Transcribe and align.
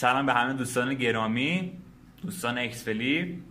سلام 0.00 0.26
به 0.26 0.32
همه 0.34 0.52
دوستان 0.52 0.94
گرامی 0.94 1.72
دوستان 2.22 2.58
اکسفلی 2.58 3.42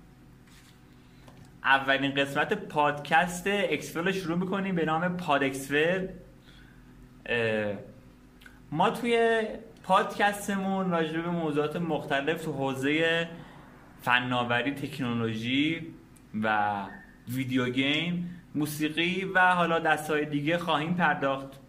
اولین 1.63 2.13
قسمت 2.13 2.53
پادکست 2.53 3.47
اکسفل 3.47 4.05
رو 4.05 4.11
شروع 4.11 4.37
می‌کنیم 4.37 4.75
به 4.75 4.85
نام 4.85 5.17
پاد 5.17 5.43
اکسفل. 5.43 6.07
ما 8.71 8.89
توی 8.89 9.41
پادکستمون 9.83 10.91
راجع 10.91 11.21
به 11.21 11.29
موضوعات 11.29 11.75
مختلف 11.75 12.43
تو 12.45 12.53
حوزه 12.53 13.27
فناوری 14.01 14.71
تکنولوژی 14.71 15.87
و 16.43 16.75
ویدیو 17.27 17.69
گیم 17.69 18.41
موسیقی 18.55 19.23
و 19.35 19.39
حالا 19.39 19.79
دستهای 19.79 20.25
دیگه 20.25 20.57
خواهیم 20.57 20.93
پرداخت. 20.93 21.59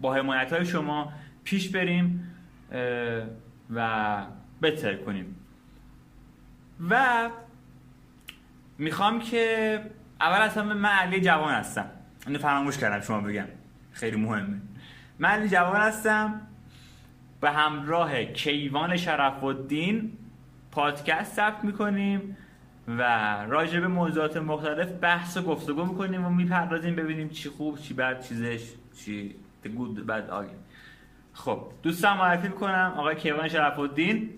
با 0.00 0.14
حمایت 0.14 0.52
های 0.52 0.66
شما 0.66 1.12
پیش 1.44 1.68
بریم. 1.68 2.30
و 3.74 4.18
بهتر 4.60 4.96
کنیم. 4.96 5.36
و 6.90 7.30
می‌خوام 8.78 9.20
که 9.20 9.80
اول 10.20 10.48
همه 10.48 10.74
من 10.74 10.88
علی 10.88 11.20
جوان 11.20 11.54
هستم. 11.54 11.90
اینو 12.26 12.38
فراموش 12.38 12.78
کردم 12.78 13.00
شما 13.00 13.20
بگم. 13.20 13.46
خیلی 13.92 14.16
مهمه. 14.16 14.60
من 15.18 15.28
علی 15.28 15.48
جوان 15.48 15.80
هستم. 15.80 16.40
به 17.40 17.50
همراه 17.50 18.24
کیوان 18.24 18.96
شرف 18.96 19.44
الدین 19.44 20.12
پادکست 20.70 21.36
ثبت 21.36 21.64
می‌کنیم 21.64 22.36
و 22.88 23.02
راجع 23.48 23.80
به 23.80 23.88
موضوعات 23.88 24.36
مختلف 24.36 24.92
بحث 25.00 25.36
و 25.36 25.42
گفتگو 25.42 25.84
می‌کنیم 25.84 26.24
و 26.24 26.30
می‌پردازیم 26.30 26.96
ببینیم 26.96 27.28
چی 27.28 27.48
خوب 27.48 27.78
چی 27.78 27.94
بد 27.94 28.20
چیزش 28.20 28.72
چی 28.96 29.34
گود 29.76 30.06
بد 30.06 30.30
آگه 30.30 30.50
خب 31.34 31.72
دوستان 31.82 32.16
معرفی 32.16 32.48
می‌کنم 32.48 32.94
آقای 32.96 33.16
کیوان 33.16 33.48
شرف 33.48 33.78
الدین 33.78 34.30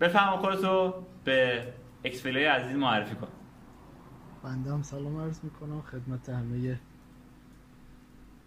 بفهم 0.00 0.36
خودتو 0.36 1.04
به 1.24 1.72
اکسپلی 2.04 2.44
عزیز 2.44 2.76
معرفی 2.76 3.14
کن. 3.14 3.28
بنده 4.42 4.72
هم 4.72 4.82
سلام 4.82 5.16
عرض 5.16 5.44
می‌کنم. 5.44 5.82
خدمت 5.82 6.28
همه 6.28 6.80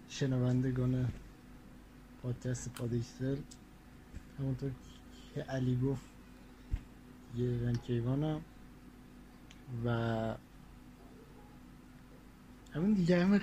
شنوندگان 0.08 1.08
پادکست 2.24 2.74
پادیکسل. 2.74 3.38
همونطور 4.40 4.72
که 5.36 5.42
علی 5.42 5.80
گفت 5.84 6.06
یه 7.36 7.50
من 7.50 7.76
کیوانم 7.76 8.42
و 9.86 9.90
همین 12.74 12.94
دیگه 12.94 13.26
همه 13.26 13.42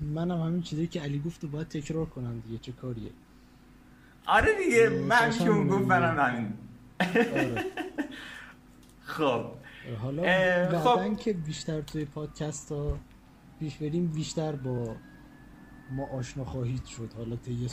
منم 0.00 0.40
همین 0.40 0.62
چیزی 0.62 0.86
که 0.86 1.00
علی 1.00 1.18
گفت 1.18 1.46
باید 1.46 1.68
تکرار 1.68 2.06
کنم 2.06 2.40
دیگه 2.40 2.58
چه 2.58 2.72
کاریه؟ 2.72 3.10
آره 4.26 4.48
دیگه 4.64 4.88
من 4.88 5.30
چون 5.30 5.68
گفت 5.68 5.84
منم 5.84 6.20
همین. 6.20 6.52
آره. 7.00 7.64
خب. 9.04 9.44
حالا 10.02 10.78
خب. 10.78 11.16
که 11.16 11.32
بیشتر 11.32 11.80
توی 11.80 12.04
پادکست 12.04 12.72
ها 12.72 12.98
پیش 13.60 13.76
بریم 13.76 14.06
بیشتر 14.06 14.52
با 14.52 14.96
ما 15.90 16.06
آشنا 16.06 16.44
خواهید 16.44 16.84
شد. 16.84 17.10
حالا 17.16 17.36
طی 17.36 17.68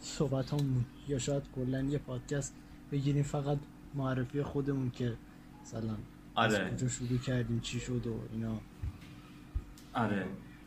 صحبت 0.00 0.52
همون 0.52 0.84
یا 1.08 1.18
شاید 1.18 1.42
کلا 1.54 1.80
یه 1.80 1.98
پادکست 1.98 2.54
بگیریم 2.92 3.22
فقط 3.22 3.58
معرفی 3.94 4.42
خودمون 4.42 4.90
که 4.90 5.12
مثلا 5.62 5.96
از 6.36 6.54
آره. 6.54 6.70
کجا 6.70 6.88
شروع 6.88 7.18
کردیم 7.18 7.60
چی 7.60 7.80
شد 7.80 8.06
و 8.06 8.20
اینا. 8.32 8.60
آره. 9.94 10.26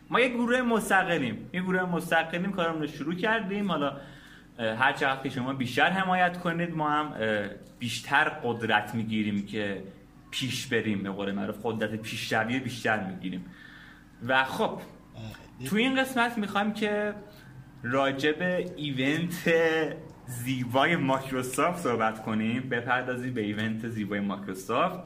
ما 0.09 0.19
یه 0.19 0.29
گروه 0.29 0.61
مستقلیم. 0.61 1.49
یه 1.53 1.61
گروه 1.61 1.81
مستقلیم 1.81 2.51
کارمون 2.51 2.81
رو 2.81 2.87
شروع 2.87 3.15
کردیم. 3.15 3.71
حالا 3.71 3.97
هر 4.59 4.93
چقدر 4.93 5.23
که 5.23 5.29
شما 5.29 5.53
بیشتر 5.53 5.89
حمایت 5.89 6.37
کنید 6.37 6.75
ما 6.75 6.89
هم 6.89 7.13
بیشتر 7.79 8.29
قدرت 8.29 8.95
می‌گیریم 8.95 9.45
که 9.45 9.83
پیش 10.31 10.67
بریم 10.67 11.03
به 11.03 11.09
قول 11.09 11.31
معروف. 11.31 11.55
قدرت 11.63 11.95
پیشروی 11.95 12.59
بیشتر 12.59 13.03
می‌گیریم. 13.03 13.45
و 14.27 14.43
خب 14.43 14.81
تو 15.65 15.75
این 15.75 16.01
قسمت 16.01 16.37
می‌خوایم 16.37 16.73
که 16.73 17.13
راجع 17.83 18.31
به 18.31 18.73
ایونت 18.77 19.53
زیبای 20.25 20.95
مایکروسافت 20.95 21.83
صحبت 21.83 22.23
کنیم. 22.23 22.69
بپردازیم 22.69 23.33
به 23.33 23.41
event 23.41 23.87
زیبای 23.87 24.19
مایکروسافت 24.19 24.99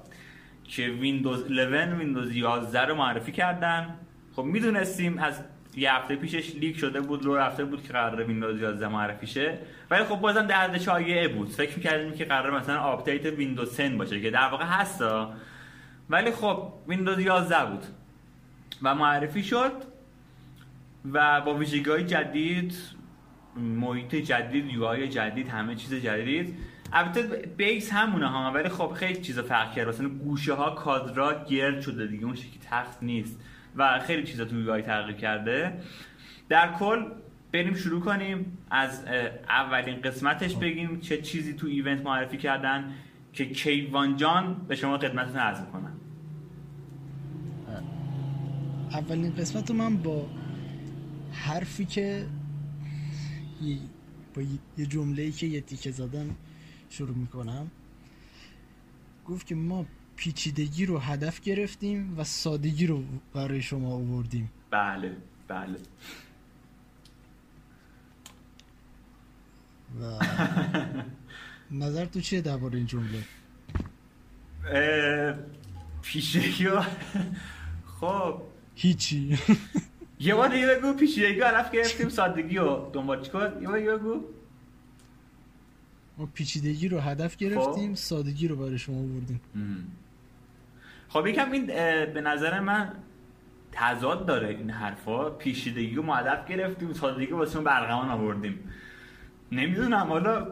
که 0.64 0.88
ویندوز 0.88 1.52
11 1.52 1.96
ویندوز 1.96 2.36
11 2.36 2.82
رو 2.82 2.96
معرفی 2.96 3.32
کردن. 3.32 3.96
خب 4.36 4.44
می‌دونستیم 4.44 5.18
از 5.18 5.44
یه 5.76 5.94
هفته 5.94 6.16
پیشش 6.16 6.56
leak 6.56 6.78
شده 6.78 7.02
بود 7.02 7.26
رو 7.26 7.36
رفته 7.36 7.66
بود 7.66 7.84
که 7.84 7.94
قرار 7.94 8.24
ویندوز 8.24 8.62
11 8.62 8.88
معرفی 8.88 9.28
شه 9.28 9.58
ولی 9.92 10.04
خب 10.04 10.16
بازم 10.16 10.48
در 10.48 10.63
حد 10.63 10.78
شایعه 10.78 11.28
بود. 11.28 11.50
فکر 11.50 11.76
می‌کردیم 11.78 12.12
که 12.12 12.26
قرار 12.26 12.60
مثلا 12.60 12.80
آپدیت 12.80 13.26
ویندوز 13.26 13.78
10 13.78 13.90
باشه 13.90 14.22
که 14.22 14.30
در 14.30 14.48
واقع 14.48 14.66
هستا. 14.66 15.34
ولی 16.10 16.32
خب 16.32 16.74
ویندوز 16.88 17.20
11 17.20 17.66
بود 17.66 17.84
و 18.84 18.96
معرفی 18.96 19.44
شد 19.44 19.72
و 21.12 21.42
با 21.42 21.54
ویژگی 21.54 21.90
های 21.90 22.04
جدید 22.04 22.76
محیط 23.58 24.16
جدید 24.16 24.66
یو 24.66 25.06
جدید 25.06 25.48
همه 25.48 25.76
چیز 25.76 25.94
جدید. 25.94 26.58
البته 26.94 27.22
بیس 27.58 27.94
همونه 27.94 28.28
ها 28.28 28.52
ولی 28.52 28.70
خب 28.70 28.94
خیلی 28.94 29.22
چیزا 29.22 29.44
فرق 29.44 29.74
کرد. 29.74 29.88
مثلا 29.88 30.10
گوشه 30.10 30.54
ها 30.54 30.70
کادرات 30.70 31.48
گرد 31.48 31.82
شده 31.82 32.08
دیگه 32.08 32.26
اون 32.26 32.36
شکلی 32.36 32.60
تخت 32.70 33.04
نیست. 33.04 33.40
و 33.76 34.00
خیلی 34.00 34.24
چیزا 34.24 34.46
تو 34.46 34.60
یو 34.60 34.82
تغییر 34.82 35.18
کرده. 35.18 35.74
در 36.50 36.74
کل 36.74 37.06
بریم 37.52 37.74
شروع 37.74 38.02
کنیم. 38.02 38.58
از 38.72 39.06
اولین 39.50 40.02
قسمتش 40.02 40.56
بگیم 40.56 41.00
چه 41.00 41.22
چیزی 41.22 41.54
تو 41.54 41.68
ایونت 41.68 42.02
معرفی 42.02 42.38
کردن 42.38 42.94
که 43.34 43.46
کیوان 43.46 44.18
جان 44.18 44.66
به 44.68 44.76
شما 44.76 44.98
خدمتتون 44.98 45.38
عرض 45.38 45.62
کنم 45.74 45.94
اولین 48.92 49.36
قسمت 49.36 49.72
من 49.72 49.98
با 49.98 50.30
حرفی 51.32 51.86
که 51.86 52.26
با 54.36 54.42
یه- 54.42 54.48
یه 54.78 54.86
جمله 54.86 55.32
که 55.32 55.48
یه 55.48 55.62
تیکه 55.62 55.92
زدم 55.92 56.36
شروع 56.90 57.16
می‌کنم. 57.18 57.72
گفت 59.26 59.48
که 59.48 59.56
ما 59.56 59.86
پیچیدگی 60.16 60.86
رو 60.86 60.98
هدف 61.00 61.42
گرفتیم 61.42 62.20
و 62.20 62.24
سادگی 62.24 62.88
رو 62.88 63.04
برای 63.34 63.62
شما 63.62 63.94
آوردیم. 63.94 64.52
بله 64.72 65.16
بله. 65.48 65.80
و 70.02 70.20
نظر 71.72 72.06
تو 72.06 72.22
چیه 72.22 72.42
درباره 72.42 72.78
این 72.78 72.86
جمله؟ 72.88 73.24
پیشگی 76.02 76.66
ها- 76.66 76.86
خب. 78.00 78.42
هیچی. 78.76 79.38
یه 80.20 80.36
بار 80.36 80.50
دیگه 80.50 80.68
بگو 80.68 80.94
پیشگی 80.94 81.24
هدف 81.24 81.72
گرفتیم 81.72 82.10
سادگی 82.10 82.58
رو. 82.58 82.90
دنبال 82.94 83.22
چیکار 83.24 83.58
یه 83.62 83.68
بار 83.68 83.80
دیگه 83.80 83.96
بگو. 83.98 84.22
ما 86.18 86.26
پیچیدگی 86.26 86.88
رو 86.88 87.00
هدف 87.00 87.38
گرفتیم 87.38 87.96
سادگی 87.96 88.48
رو 88.48 88.56
برای 88.56 88.78
شما 88.78 88.98
آوردیم. 88.98 89.42
خب 91.14 91.28
یکم 91.28 91.52
این 91.52 91.66
به 92.14 92.22
نظر 92.22 92.60
من 92.60 92.92
تضاد 93.72 94.26
داره 94.26 94.48
این 94.48 94.70
حرفا. 94.70 95.30
پیشیدگی 95.30 95.96
ما 95.96 96.16
هدف 96.16 96.48
گرفتیم 96.48 96.94
سادگی 96.94 97.32
واسه 97.32 97.56
اون 97.56 97.64
برقمان 97.64 98.10
آوردیم. 98.10 98.60
نمی‌دونم 99.52 100.08
حالا 100.10 100.36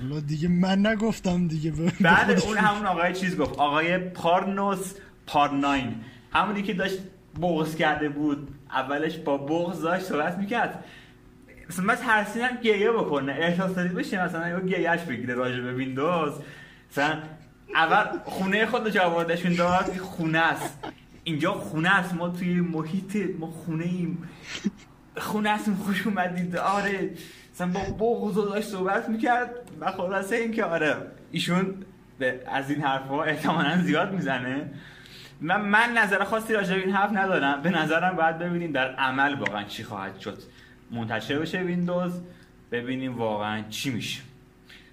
حالا 0.00 0.20
دیگه 0.26 0.48
من 0.48 0.86
نگفتم 0.86 1.48
دیگه. 1.48 1.72
بعد. 2.00 2.40
اون 2.40 2.56
همون 2.56 2.86
آقای 2.86 3.12
چیز 3.12 3.36
گفت 3.36 3.58
آقای 3.58 3.98
پارنوس 3.98 4.94
پارناین. 5.26 5.94
همونی 6.32 6.62
که 6.62 6.74
داشت 6.74 6.98
بغض 7.42 7.76
کرده 7.76 8.08
بود 8.08 8.48
اولش 8.70 9.16
با 9.16 9.38
بغض 9.38 9.82
داشت 9.82 10.04
صحبت 10.04 10.38
می‌کرد. 10.38 10.84
مثلا 11.70 11.84
من 11.84 11.94
ترسیدم 11.94 12.56
گریه 12.62 12.90
بکنه. 12.92 13.32
احساس 13.32 13.74
دادی 13.74 13.94
بشه 13.94 14.24
مثلا 14.24 14.48
یه 14.48 14.60
گریهش 14.60 15.00
بگیره 15.00 15.34
راجع 15.34 15.60
به 15.60 15.72
ویندوز. 15.72 16.32
مثلا 16.90 17.18
اول 17.74 18.18
خونه 18.24 18.66
خود 18.66 18.88
جا 18.88 19.02
آوردشون 19.02 19.54
داد 19.54 19.96
خونه 19.96 20.38
است. 20.38 20.78
اینجا 21.24 21.52
خونه 21.52 21.88
است. 21.94 22.14
ما 22.14 22.28
توی 22.28 22.60
محیط 22.60 23.16
ما 23.38 23.46
خونه 23.46 23.84
ایم. 23.84 24.28
خونه 25.16 25.50
هستیم 25.50 25.74
خوش 25.74 26.06
اومدید. 26.06 26.56
آره. 26.56 27.10
مثلا 27.54 27.66
با 27.98 28.14
بغض 28.14 28.34
داشت 28.34 28.68
صحبت 28.68 29.08
می‌کرد. 29.08 29.50
و 29.80 29.90
خلاصه 29.92 30.36
این 30.36 30.52
که 30.52 30.64
آره 30.64 30.96
ایشون 31.30 31.74
به- 32.18 32.40
از 32.52 32.70
این 32.70 32.80
حرفها 32.82 33.24
احتمالا 33.24 33.82
زیاد 33.82 34.12
می‌زنه. 34.12 34.70
من, 35.40 35.60
من 35.60 35.92
نظر 35.92 36.24
خاصی 36.24 36.52
راجع 36.52 36.74
به 36.74 36.80
این 36.80 36.94
حرف 36.94 37.10
ندارم. 37.12 37.62
به 37.62 37.70
نظرم 37.70 38.16
باید 38.16 38.38
ببینیم 38.38 38.72
در 38.72 38.94
عمل 38.94 39.34
واقعا 39.34 39.64
چی 39.64 39.84
خواهد 39.84 40.18
شد. 40.18 40.38
منتشر 40.90 41.38
بشه 41.38 41.58
ویندوز. 41.58 42.12
ببینیم 42.72 43.18
واقعا 43.18 43.62
چی 43.70 43.90
میشه. 43.90 44.20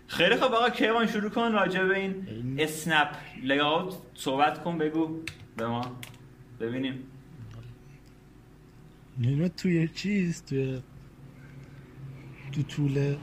خیلی 0.07 0.35
خب 0.35 0.43
آقا 0.43 0.69
کیوان 0.69 1.07
شروع 1.07 1.29
کن 1.29 1.51
راجع 1.51 1.83
به 1.83 1.97
این 1.99 2.25
اسنپ. 2.59 3.07
لیاوت 3.43 3.93
صحبت 4.13 4.63
کن 4.63 4.77
بگو 4.77 5.19
به 5.57 5.67
ما. 5.67 5.81
ببینیم. 6.59 7.03
اینا 9.21 9.47
توی 9.47 9.87
چیز 9.87 10.43
توی 10.43 10.81
تو 12.51 12.63
طول 12.63 13.15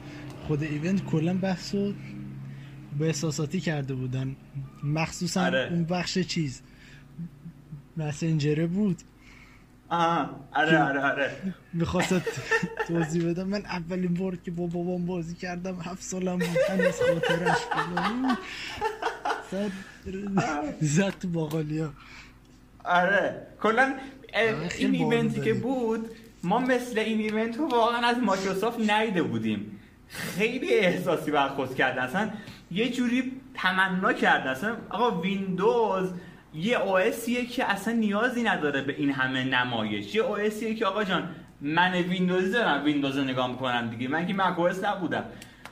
خود 0.47 0.63
ایونت 0.63 1.05
کلا 1.05 1.33
بحث 1.33 1.75
و 1.75 1.93
به 2.99 3.05
احساساتی 3.05 3.59
کرده 3.59 3.93
بودن 3.93 4.35
مخصوصا 4.83 5.45
آره. 5.45 5.69
اون 5.71 5.83
بخش 5.83 6.17
چیز. 6.19 6.61
مسنجره 7.97 8.67
بود. 8.67 8.97
آها 9.93 10.29
آره 10.55 10.83
آره 10.83 11.01
آره. 11.11 11.31
می‌خواست 11.73 12.21
توضیح 12.87 13.29
بدم. 13.29 13.47
من 13.47 13.65
اولین 13.65 14.13
بار 14.13 14.35
که 14.35 14.51
با 14.51 14.65
بابام 14.65 15.05
بازی 15.05 15.35
کردم 15.35 15.75
هفت 15.81 16.03
سالم 16.03 16.37
بود. 16.37 16.57
هنوز 16.69 16.95
خاطرش. 17.01 17.57
زد 19.51 19.71
زد 20.81 21.13
تو 21.19 21.27
باقالیا 21.27 21.89
آره. 22.83 23.47
کلا 23.61 23.93
این 24.77 24.95
event 24.95 25.33
ی 25.33 25.41
که 25.41 25.53
بود. 25.53 26.09
ما 26.43 26.59
مثل 26.59 26.99
این 26.99 27.19
event 27.19 27.57
رو 27.57 27.67
واقعا 27.67 28.07
از 28.07 28.17
مایکروسافت 28.17 28.89
ندیده 28.89 29.23
بودیم. 29.23 29.79
خیلی 30.07 30.73
احساسی 30.73 31.31
برخورد 31.31 31.75
کردن 31.75 32.01
اصلا 32.01 32.29
یه 32.71 32.89
جوری 32.91 33.31
تمنا 33.53 34.13
کردن 34.13 34.51
اصلا 34.51 34.77
آقا 34.89 35.21
ویندوز 35.21 36.09
یه 36.55 36.77
OS 36.79 37.12
یه 37.12 37.45
که 37.45 37.65
اصلا 37.65 37.93
نیازی 37.93 38.43
نداره 38.43 38.81
به 38.81 38.95
این 38.97 39.11
همه 39.11 39.43
نمایش. 39.43 40.15
یه 40.15 40.21
OS 40.21 40.48
یه 40.48 40.75
که 40.75 40.85
آقا 40.85 41.03
جان 41.03 41.29
من 41.61 41.93
ویندوزی 41.93 42.51
دارم 42.51 42.85
ویندوز 42.85 43.17
نگاه 43.17 43.47
می‌کنم 43.51 43.89
دیگه. 43.89 44.07
من 44.07 44.27
که 44.27 44.33
macOS 44.33 44.83
نبودم. 44.83 45.23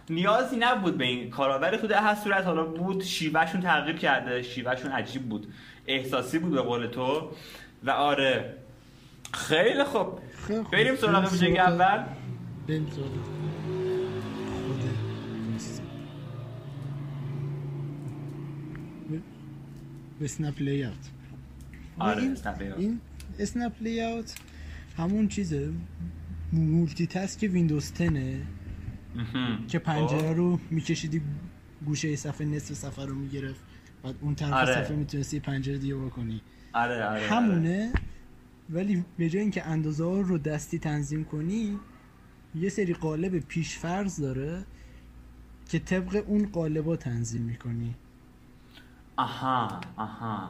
نیازی 0.09 0.57
نبود 0.59 0.97
به 0.97 1.05
این 1.05 1.29
کارا 1.29 1.59
ولی 1.59 1.77
تو 1.77 1.87
در 1.87 2.01
هر 2.01 2.15
صورت. 2.15 2.45
حالا 2.45 2.63
بود 2.63 3.03
شیوهشون 3.03 3.61
تغییر 3.61 3.97
کرده. 3.97 4.41
شیوهشون 4.41 4.91
عجیب 4.91 5.29
بود. 5.29 5.53
احساسی 5.87 6.39
بود 6.39 6.51
به 6.51 6.61
قول 6.61 6.87
تو. 6.87 7.31
و 7.83 7.89
آره. 7.89 8.53
خیلی 9.33 9.83
خوب. 9.83 10.19
بریم 10.71 10.95
سراغ 10.95 11.31
ویژگی 11.31 11.57
اول. 11.57 12.03
بریم 12.67 12.87
سراغ. 12.95 13.30
به 20.21 20.25
اسنپ 20.25 20.61
لی 20.61 20.83
اوت 20.83 20.95
آره، 21.99 22.21
این 22.21 22.31
اسنپ 22.31 22.61
لی 22.61 22.67
اوت. 22.67 22.79
این 22.79 22.99
اسنپ 23.39 23.73
لی 23.81 24.01
اوت 24.01 24.35
همون 24.97 25.27
چیزه 25.27 25.73
مولتی 26.53 27.07
تاسک 27.07 27.49
ویندوز 27.53 27.93
10 27.93 28.09
مهم. 29.15 29.67
که 29.67 29.79
پنجره 29.79 30.19
خب. 30.19 30.37
رو 30.37 30.59
میکشیدی 30.71 31.21
گوشه 31.85 32.15
صفحه 32.15 32.47
نصف 32.47 32.73
صفحه 32.73 33.05
رو 33.05 33.15
می‌گرفت 33.15 33.59
بعد 34.03 34.15
اون 34.21 34.35
طرف 34.35 34.53
آره. 34.53 34.73
صفحه 34.73 34.95
می‌تونستی 34.95 35.39
پنجره 35.39 35.77
دیگه 35.77 35.95
بکنی 35.95 36.41
آره 36.73 37.05
آره 37.05 37.27
همونه 37.27 37.93
ولی 38.69 39.05
به 39.17 39.29
جای 39.29 39.41
اینکه 39.41 39.67
اندازه 39.67 40.03
ها 40.03 40.21
رو 40.21 40.37
دستی 40.37 40.79
تنظیم 40.79 41.23
کنی 41.23 41.79
یه 42.55 42.69
سری 42.69 42.93
قالب 42.93 43.39
پیشفرض 43.39 44.21
داره 44.21 44.65
که 45.69 45.79
طبق 45.79 46.23
اون 46.27 46.45
قالبا 46.45 46.95
تنظیم 46.95 47.41
می‌کنی 47.41 47.95
آها 49.21 49.79
آها. 49.97 50.49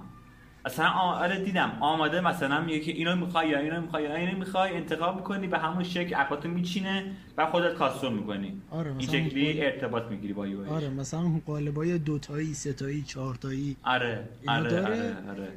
اصلا 0.66 0.90
آره 0.90 1.44
دیدم. 1.44 1.78
آماده 1.80 2.22
مثلا 2.22 2.62
میگه 2.62 2.80
که 2.80 2.92
اینو 2.92 3.16
می‌خوای 3.16 3.50
یا 3.50 3.60
اینو 3.60 3.82
می‌خوای 3.82 4.04
یا 4.04 4.16
اینو 4.16 4.38
می‌خوای 4.38 4.74
انتخاب 4.76 5.16
می‌کنی 5.16 5.48
به 5.48 5.58
همون 5.58 5.84
شکل 5.84 6.16
اپاتو 6.18 6.50
میچینه 6.50 7.16
و 7.38 7.46
خودت 7.46 7.76
کاستوم 7.76 8.14
می‌کنی. 8.14 8.62
آره 8.72 8.92
این 8.92 9.08
شکلی 9.08 9.66
ارتباط 9.66 10.04
می‌گیری 10.04 10.34
با 10.34 10.48
یو 10.48 10.74
آره 10.74 10.90
مثلا 10.90 11.20
اون 11.20 11.42
قالبای 11.46 12.00
دوتایی 12.00 12.54
ستایی 12.54 13.02
چهارتایی. 13.02 13.78
آره 13.84 14.30
آره 14.48 14.70
داره؟ 14.70 14.86
آره 14.86 15.30
آره. 15.30 15.52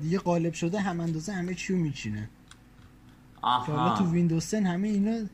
دیگه 0.00 0.18
قالب 0.18 0.52
شده 0.52 0.80
هم 0.80 1.00
اندازه 1.00 1.32
همه 1.32 1.54
چیو 1.54 1.76
میچینه. 1.76 2.30
حالا 3.42 3.64
تو 3.64 3.72
آها 3.72 4.04
ویندوز 4.04 4.50
10 4.50 4.60
همه 4.60 4.88
اینا 4.88 5.26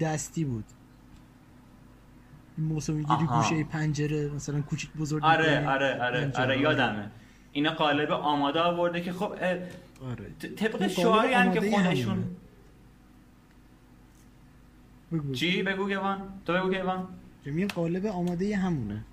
دستی 0.00 0.44
بود. 0.44 0.64
این 2.58 2.66
موسو 2.66 2.92
می‌گیری. 2.92 3.24
گوشه 3.26 3.64
پنجره 3.64 4.30
مثلا 4.34 4.60
کوچیک 4.60 4.90
بزرگ 4.92 5.24
آره 5.24 5.58
می‌کنی، 5.58 5.74
آره 5.74 6.02
آره 6.02 6.20
پنجره. 6.20 6.42
آره 6.42 6.60
یادمه. 6.60 7.10
اینا 7.52 7.70
قالب 7.70 8.10
آماده 8.10 8.60
آورده 8.60 9.00
که 9.00 9.12
خب 9.12 9.32
آره. 9.32 9.68
طبق 10.56 10.80
این 10.80 10.88
شعاری 10.88 11.32
هم 11.32 11.52
که 11.52 11.60
خودشون. 11.70 12.24
بگو. 15.12 15.32
چی؟ 15.32 15.62
بگو 15.62 15.88
کیوان 15.88 16.18
تو 16.46 16.52
بگو 16.52 16.70
که 17.44 17.50
میگم 17.50 17.68
قالب 17.68 18.06
آماده 18.06 18.56
همونه. 18.56 19.04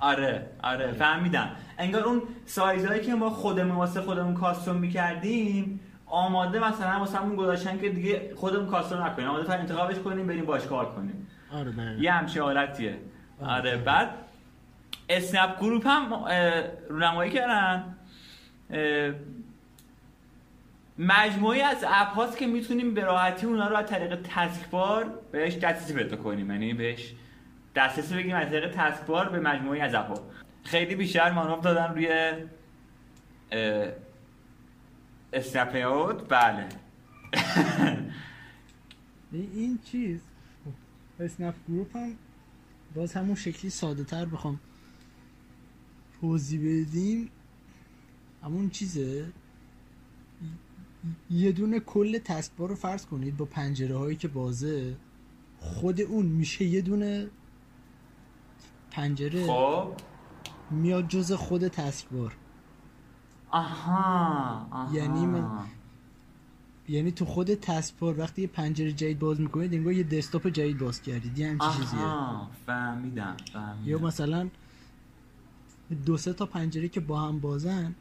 آره 0.00 0.46
آره 0.62 0.92
فهمیدم. 0.92 1.50
انگار 1.78 2.02
اون 2.04 2.22
سایزهایی 2.46 3.00
که 3.00 3.14
ما 3.14 3.30
خودمون 3.30 3.76
واسه 3.76 4.00
خودمون 4.00 4.34
کاستوم 4.34 4.76
می‌کردیم 4.76 5.80
آماده 6.06 6.58
مثلا 6.58 6.98
واسه 6.98 7.18
همون 7.18 7.36
گذاشتن 7.36 7.78
که 7.78 7.88
دیگه 7.88 8.32
خودمون 8.36 8.66
کاستوم 8.66 9.02
نکنیم. 9.02 9.28
آماده 9.28 9.44
تا 9.44 9.52
انتخابش 9.52 9.96
کنیم 9.98 10.26
بریم 10.26 10.44
باش 10.44 10.66
کار 10.66 10.94
کنیم. 10.94 11.26
آره 11.52 11.70
دقیقا. 11.70 12.02
یه 12.02 12.12
همچین 12.12 12.42
حالتیه. 12.42 12.98
آره. 13.40 13.52
آره 13.52 13.76
بعد 13.76 14.10
اسنپ 15.08 15.60
گروپ 15.60 15.86
هم 15.86 16.24
رونمایی 16.88 17.30
کردن. 17.30 17.96
مجموعی 20.98 21.60
از 21.60 21.84
app 21.88 22.08
هاست 22.08 22.38
که 22.38 22.46
می‌تونیم 22.46 22.94
به 22.94 23.04
راحتی 23.04 23.46
اونا 23.46 23.68
رو 23.68 23.76
از 23.76 23.86
طریق 23.86 24.22
taskbar 24.22 25.18
بهش 25.32 25.54
دسترسی 25.54 25.94
پیدا 25.94 26.16
کنیم. 26.16 26.50
یعنی 26.50 26.74
بهش 26.74 27.14
دسترسی 27.74 28.14
بگیم 28.14 28.36
از 28.36 28.48
طریق 28.48 28.70
taskbar 28.70 29.28
به 29.28 29.40
مجموعی 29.40 29.80
از 29.80 29.94
app 29.94 30.08
ها. 30.08 30.22
خیلی 30.64 30.94
بیشتر 30.94 31.30
مانور 31.30 31.58
دادن 31.58 31.94
روی 31.94 32.32
snap 35.32 35.72
بله. 36.28 36.66
این 39.32 39.78
چیز؟ 39.90 40.29
snap 41.22 41.54
group 41.68 41.96
هم 41.96 42.16
باز 42.94 43.12
همون 43.12 43.34
شکلی 43.34 43.70
ساده 43.70 44.04
تر 44.04 44.24
بخوام 44.24 44.60
توضیح 46.20 46.60
بدیم. 46.60 47.30
همون 48.42 48.70
چیزه. 48.70 49.32
یه 51.30 51.52
دونه 51.52 51.80
کل 51.80 52.18
تسکبار 52.18 52.68
رو 52.68 52.74
فرض 52.74 53.06
کنید 53.06 53.36
با 53.36 53.44
پنجره 53.44 53.96
هایی 53.96 54.16
که 54.16 54.28
بازه. 54.28 54.96
خود 55.60 56.00
اون 56.00 56.26
میشه 56.26 56.64
یه 56.64 56.80
دونه 56.80 57.28
پنجره. 58.90 59.46
خب. 59.46 59.92
میاد 60.70 61.08
جز 61.08 61.32
خود 61.32 61.68
تسکبار 61.68 62.36
آها, 63.50 64.66
آها. 64.70 64.94
یعنی 64.96 65.26
من- 65.26 65.66
یعنی 66.90 67.12
تو 67.12 67.24
خود 67.24 67.54
تسکبار 67.54 68.18
وقتی 68.18 68.42
یه 68.42 68.48
پنجره 68.48 68.92
جدید 68.92 69.18
باز 69.18 69.40
می‌کنید 69.40 69.74
انگار 69.74 69.92
یه 69.92 70.02
دسکتاپ 70.02 70.48
جدید 70.48 70.78
باز 70.78 71.02
کردید. 71.02 71.38
یه 71.38 71.48
همچین 71.48 71.70
چیزیه. 71.70 72.00
آها 72.00 72.50
فهمیدم 72.66 73.36
فهمیدم. 73.52 73.88
یا 73.90 73.98
مثلا 73.98 74.48
دو 76.06 76.16
سه 76.16 76.32
تا 76.32 76.46
پنجره 76.46 76.88
که 76.88 77.00
با 77.00 77.20
هم 77.20 77.38
بازن 77.38 77.94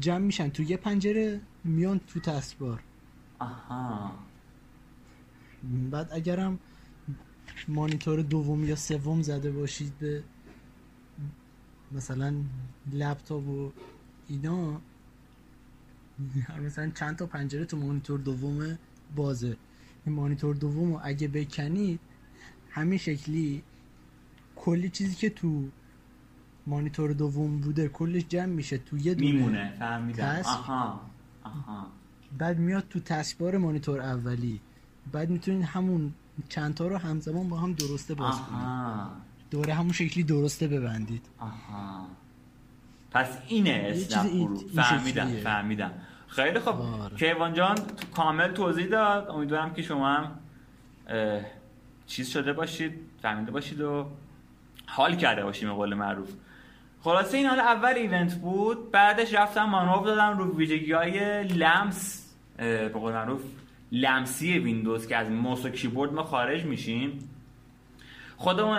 جمع 0.00 0.18
میشن. 0.18 0.48
تو 0.48 0.62
یه 0.62 0.76
پنجره 0.76 1.40
میان 1.64 2.00
تو 2.06 2.20
تسکبار 2.20 2.82
آها. 3.38 4.12
بعد 5.90 6.08
اگرم 6.12 6.58
مانیتور 7.68 8.22
دوم 8.22 8.64
یا 8.64 8.76
سوم 8.76 9.22
زده 9.22 9.50
باشید 9.50 9.98
به 9.98 10.22
مثلا 11.92 12.34
لپتاپ 12.92 13.48
و 13.48 13.72
اینا 14.28 14.80
مثلا 16.64 16.90
چند 16.90 17.16
تا 17.16 17.26
پنجره 17.26 17.64
تو 17.64 17.76
مانیتور 17.76 18.18
دوم 18.18 18.78
بازه. 19.16 19.56
این 20.06 20.14
مانیتور 20.14 20.54
دوم 20.54 20.92
رو 20.92 21.00
اگه 21.02 21.28
بکنید 21.28 22.00
همین 22.70 22.98
شکلی 22.98 23.62
کلی 24.56 24.88
چیزی 24.88 25.14
که 25.14 25.30
تو 25.30 25.68
مانیتور 26.66 27.12
دوم 27.12 27.60
بوده 27.60 27.88
کلش 27.88 28.24
جمع 28.28 28.46
میشه 28.46 28.78
تو 28.78 28.96
یه 28.96 29.14
دونه 29.14 29.32
میمونه 29.32 29.72
فهمیدم. 29.78 30.42
آها 30.44 31.00
آها. 31.44 31.86
بعد 32.38 32.58
میاد 32.58 32.88
تو 32.90 33.00
تسکبار 33.00 33.56
مانیتور 33.56 34.00
اولی. 34.00 34.60
بعد 35.12 35.30
می‌تونید 35.30 35.62
همون 35.62 36.14
چند 36.48 36.74
تا 36.74 36.86
رو 36.86 36.96
همزمان 36.96 37.48
با 37.48 37.56
هم 37.56 37.72
درسته 37.72 38.14
باز 38.14 38.34
کنید. 38.40 39.08
دوره 39.50 39.74
همون 39.74 39.92
شکلی 39.92 40.24
درسته 40.24 40.68
ببندید. 40.68 41.26
آها. 41.38 42.06
پس 43.14 43.38
اینه 43.48 43.86
اسنپ 43.90 44.32
این 44.32 44.56
فهمیدم. 44.76 45.28
فهمیدم. 45.28 45.90
خیلی 46.28 46.58
خوب 46.58 46.80
آره. 46.80 47.16
کیوان 47.16 47.54
جان 47.54 47.74
تو- 47.74 47.82
کامل 48.16 48.48
توضیح 48.52 48.86
داد. 48.86 49.30
امیدوارم 49.30 49.74
که 49.74 49.82
شما 49.82 50.08
هم 50.08 50.30
چیز 52.06 52.28
شده 52.30 52.52
باشید 52.52 52.92
فهمیده 53.22 53.50
باشید 53.50 53.80
و 53.80 54.06
حال 54.86 55.16
کرده 55.16 55.44
باشیم 55.44 55.68
به 55.68 55.74
قول 55.74 55.94
معروف. 55.94 56.28
خلاصه 57.00 57.36
این 57.36 57.46
حال 57.46 57.60
اول 57.60 57.94
event 57.94 58.34
بود. 58.34 58.90
بعدش 58.90 59.34
رفتم 59.34 59.64
مانور 59.64 60.04
دادم 60.06 60.38
رو 60.38 60.56
ویژگی 60.56 60.92
های 60.92 61.44
لمس 61.44 62.32
به 62.56 62.88
قول 62.88 63.12
معروف 63.12 63.42
لمسی 63.92 64.58
ویندوز 64.58 65.06
که 65.06 65.16
از 65.16 65.30
موس 65.30 65.64
و 65.64 65.68
کیبورد 65.68 66.12
ما 66.12 66.22
خارج 66.22 66.64
میشیم. 66.64 67.28
خودمون 68.36 68.78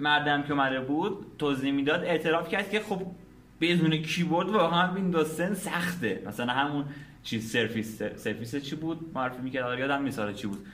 مردم 0.00 0.42
که 0.42 0.52
اومده 0.52 0.80
بود 0.80 1.26
توضیح 1.38 1.72
می‌داد 1.72 2.04
اعتراف 2.04 2.48
کرد 2.48 2.70
که 2.70 2.80
خب 2.80 3.02
بدون 3.60 4.02
کیبورد 4.02 4.48
واقعا 4.48 4.92
ویندوز 4.92 5.36
10 5.36 5.54
سخته. 5.54 6.22
مثلا 6.26 6.52
همون 6.52 6.84
چیز 7.22 7.52
Surface 7.52 8.02
Surface 8.02 8.56
چی 8.56 8.76
بود؟ 8.76 9.10
معرفی 9.14 9.42
می‌کرد 9.42 9.64
آره 9.64 9.80
یادم 9.80 10.10
حالا 10.16 10.32
چی 10.32 10.46
بود. 10.46 10.66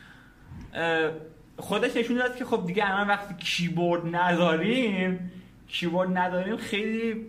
خودش 1.57 1.97
نشون 1.97 2.17
داد 2.17 2.37
که 2.37 2.45
خب 2.45 2.67
دیگه 2.67 2.91
الان 2.91 3.09
وقتی 3.09 3.35
کیبورد 3.45 4.17
نداریم 4.17 5.31
کیبورد 5.69 6.19
نداریم 6.19 6.57
خیلی 6.57 7.26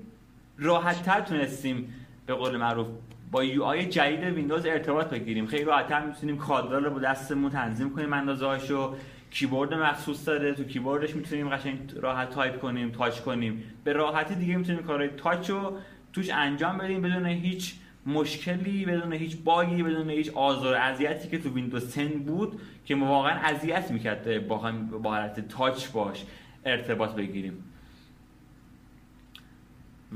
راحت 0.58 1.04
تر 1.04 1.22
تونستیم 1.22 1.94
به 2.26 2.34
قول 2.34 2.58
معروف 2.58 2.88
با 3.32 3.44
UI 3.44 3.86
جدید 3.86 4.24
ویندوز 4.24 4.66
ارتباط 4.66 5.08
بگیریم. 5.08 5.48
خیلی 5.48 5.64
راحت‌تر 5.64 6.06
می‌تونیم 6.06 6.38
کادر 6.38 6.80
رو 6.80 6.90
با 6.90 7.00
دستمون 7.00 7.52
تنظیم 7.52 7.90
کنیم 7.96 8.14
اندازه‌هاشو. 8.14 8.96
کیبورد 9.36 9.74
مخصوص 9.74 10.28
داره. 10.28 10.54
تو 10.54 10.64
کیبوردش 10.64 11.16
می‌تونیم 11.16 11.50
قشنگ 11.50 11.92
راحت 11.96 12.30
تایپ 12.30 12.60
کنیم 12.60 12.92
touch 12.92 13.20
کنیم. 13.20 13.64
به 13.84 13.94
راحتی 13.94 14.36
دیگه 14.36 14.58
می‌تونیم 14.58 14.84
کارهای 14.84 15.10
touch 15.18 15.50
رو 15.50 15.78
توش 16.14 16.30
انجام 16.30 16.78
بدیم 16.78 17.02
بدون 17.02 17.26
هیچ 17.26 17.76
مشکلی 18.06 18.86
بدون 18.86 19.14
هیچ 19.14 19.38
bug 19.38 19.72
ی 19.72 19.84
بدون 19.84 20.10
هیچ 20.10 20.30
آزار 20.30 20.76
اذیتی 20.76 21.30
که 21.30 21.38
تو 21.38 21.54
ویندوز 21.54 21.96
10 21.96 22.08
بود 22.08 22.62
که 22.86 22.96
ما 22.96 23.06
واقعا 23.06 23.40
اذیت 23.40 23.92
می‌کرد 23.92 24.48
با 24.48 24.72
با 25.04 25.10
حالت 25.10 25.48
touch 25.48 25.88
باهاش 25.88 26.26
ارتباط 26.66 27.16
بگیریم. 27.16 27.64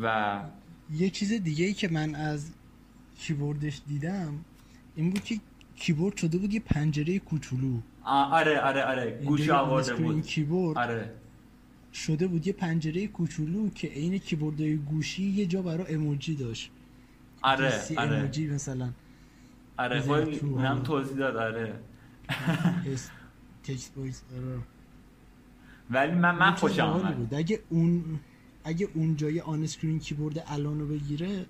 و 0.01 0.39
یه 0.93 1.09
چیز 1.09 1.33
دیگه 1.33 1.65
ای 1.65 1.73
که 1.73 1.87
من 1.87 2.15
از 2.15 2.51
کیبوردش 3.19 3.81
دیدم 3.87 4.33
این 4.95 5.09
بود 5.09 5.23
که 5.23 5.39
کیبورد 5.75 6.17
شده 6.17 6.37
بود 6.37 6.53
یه 6.53 6.59
پنجره 6.59 7.19
کوچولو. 7.19 7.79
آره 8.09 8.59
آره 8.59 8.83
آره. 8.83 9.21
گوش 9.25 9.49
آورده 9.49 9.95
بود. 9.95 10.25
کیبورد 10.25 10.77
آره. 10.77 11.13
شده 11.93 12.27
بود 12.27 12.47
یه 12.47 12.53
پنجره 12.53 13.07
کوچولو 13.07 13.69
که 13.69 13.87
عین 13.87 14.17
کیبوردهای 14.17 14.77
گوشی 14.77 15.23
یه 15.23 15.45
جا 15.45 15.61
برای 15.61 15.95
emoji 15.95 16.35
داشت. 16.35 16.71
آره 17.41 17.73
آره. 17.97 18.15
emoji 18.15 18.47
مثلا. 18.47 18.89
آره 19.77 20.01
خب 20.01 20.45
اونم 20.45 20.83
توضیح 20.83 21.17
داد 21.17 21.35
آره. 21.35 21.73
text 23.63 23.95
based 23.95 24.23
آره. 24.35 24.59
ولی 25.89 26.11
من 26.11 26.35
من 26.35 26.51
خوشم 26.51 26.83
آمد 26.83 27.17
بود. 27.17 27.33
اگه 27.33 27.59
اون 27.69 28.19
اگه 28.63 28.87
اون 28.93 29.15
جای 29.15 29.39
on-screen 29.41 29.99
keyboard 29.99 30.43
الانو 30.47 30.85
بگیره 30.85 31.45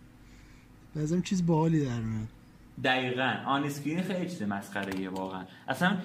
بازم 0.96 1.22
چیز 1.22 1.46
باحالی 1.46 1.86
در 1.86 2.01
میاد. 2.01 2.28
دقیقا. 2.83 3.33
on-screen 3.46 4.01
خیلی 4.01 4.29
چیز 4.29 4.43
مسخره 4.43 5.09
واقعا. 5.09 5.43
اصلا 5.67 5.98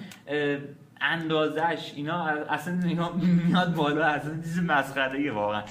اندازش 1.01 1.93
اینا 1.95 2.25
اصلا 2.25 2.79
اینا 2.83 3.11
میاد 3.13 3.73
بالا 3.73 4.05
اصلا 4.05 4.35
چیز 4.35 4.59
مسخره 4.59 5.31
واقعا. 5.31 5.63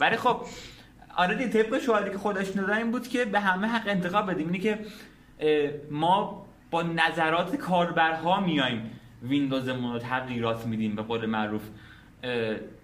ولی 0.00 0.16
خب 0.16 0.40
آره 1.16 1.34
دی 1.34 1.48
طبق 1.48 2.10
که 2.12 2.18
خودش 2.18 2.48
دادن 2.48 2.90
بود 2.90 3.08
که 3.08 3.24
به 3.24 3.40
همه 3.40 3.66
حق 3.66 3.88
انتخاب 3.88 4.30
بدیم. 4.30 4.46
اینه 4.46 4.58
که 4.58 4.78
ما 5.90 6.46
با 6.70 6.82
نظرات 6.82 7.56
کاربرها 7.56 8.40
میایم 8.40 8.90
ویندوزمون 9.22 9.92
رو 9.92 9.98
تغییرات 9.98 10.66
میدیم 10.66 10.96
به 10.96 11.02
قول 11.02 11.26
معروف. 11.26 11.62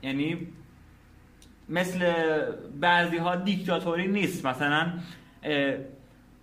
یعنی 0.03 0.49
مثل 1.69 2.13
بعضی 2.81 3.17
ها 3.17 3.37
دیکتاتوری 3.37 4.09
نیست. 4.09 4.47
مثلا 4.47 4.93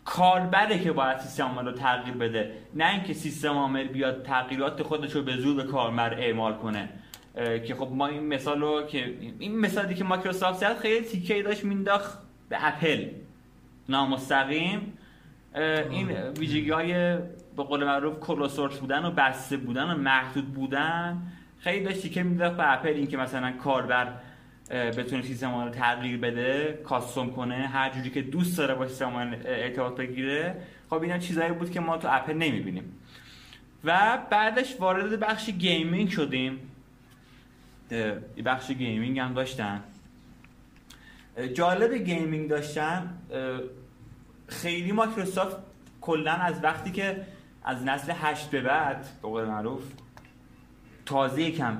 کاربره 0.05 0.79
که 0.79 0.91
باید 0.91 1.19
سیستم 1.19 1.43
عامل 1.43 1.65
رو 1.65 1.71
تغییر 1.71 2.15
بده. 2.15 2.51
نه 2.73 2.91
اینکه 2.91 3.13
سیستم 3.13 3.53
عامل 3.53 3.87
بیاد 3.87 4.23
تغییرات 4.23 4.83
خودش 4.83 5.11
رو 5.11 5.21
به 5.21 5.37
زور 5.37 5.63
به 5.63 5.71
کاربر 5.71 6.13
اعمال 6.13 6.53
کنه. 6.53 6.89
که 7.67 7.75
خب 7.75 7.89
ما 7.91 8.07
این 8.07 8.27
مثال 8.27 8.61
رو 8.61 8.83
که 8.83 9.17
این 9.39 9.59
مثالی 9.59 9.95
که 9.95 10.03
مایکروسافت 10.03 10.59
زد 10.59 10.77
خیلی 10.77 11.05
تیکه 11.05 11.43
داشت 11.43 11.63
مینداخت 11.63 12.17
به 12.49 12.67
اپل. 12.67 13.07
نامستقیم. 13.89 14.97
این 15.89 16.11
ویژگی 16.11 16.69
های 16.69 16.93
به 17.57 17.63
قول 17.63 17.83
معروف 17.83 18.19
closed 18.19 18.49
source 18.49 18.79
بودن 18.79 19.05
و 19.05 19.11
بسته 19.11 19.57
بودن 19.57 19.91
و 19.91 19.97
محدود 19.97 20.53
بودن 20.53 21.21
خیلی 21.59 21.85
داشت 21.85 22.01
تیکه 22.01 22.23
مینداخت 22.23 22.57
به 22.57 22.73
اپل. 22.73 22.93
این 22.93 23.07
که 23.07 23.17
مثلا 23.17 23.51
کاربر 23.51 24.13
بتونه 24.69 25.21
سیستم 25.21 25.63
رو 25.63 25.69
تغییر 25.69 26.17
بده 26.17 26.81
custom 26.85 27.31
کنه 27.31 27.55
هر 27.55 27.89
جوری 27.89 28.09
که 28.09 28.21
دوست 28.21 28.57
داره 28.57 28.75
با 28.75 28.87
سیستم 28.87 29.15
ارتباط 29.45 29.95
بگیره. 29.95 30.55
خب 30.89 31.01
اینا 31.01 31.17
چیزایی 31.17 31.51
بود 31.51 31.71
که 31.71 31.79
ما 31.79 31.97
تو 31.97 32.07
اپل 32.11 32.33
نمی‌بینیم. 32.33 32.99
و 33.83 34.19
بعدش 34.29 34.75
وارد 34.79 35.19
بخش 35.19 35.49
gaming 35.49 36.09
شدیم. 36.09 36.59
بخش 38.45 38.71
gaming 38.71 39.19
هم 39.19 39.33
داشتن. 39.33 39.83
جالب 41.53 41.93
gaming 41.93 42.49
داشتن 42.49 43.17
خیلی 44.47 44.91
مایکروسافت 44.91 45.57
کلا 46.01 46.31
از 46.31 46.63
وقتی 46.63 46.91
که 46.91 47.25
از 47.63 47.83
نسل 47.83 48.13
هشت 48.15 48.49
به 48.49 48.61
بعد 48.61 49.05
به 49.21 49.27
قول 49.27 49.45
معروف 49.45 49.83
تازه 51.05 51.41
یکم 51.41 51.77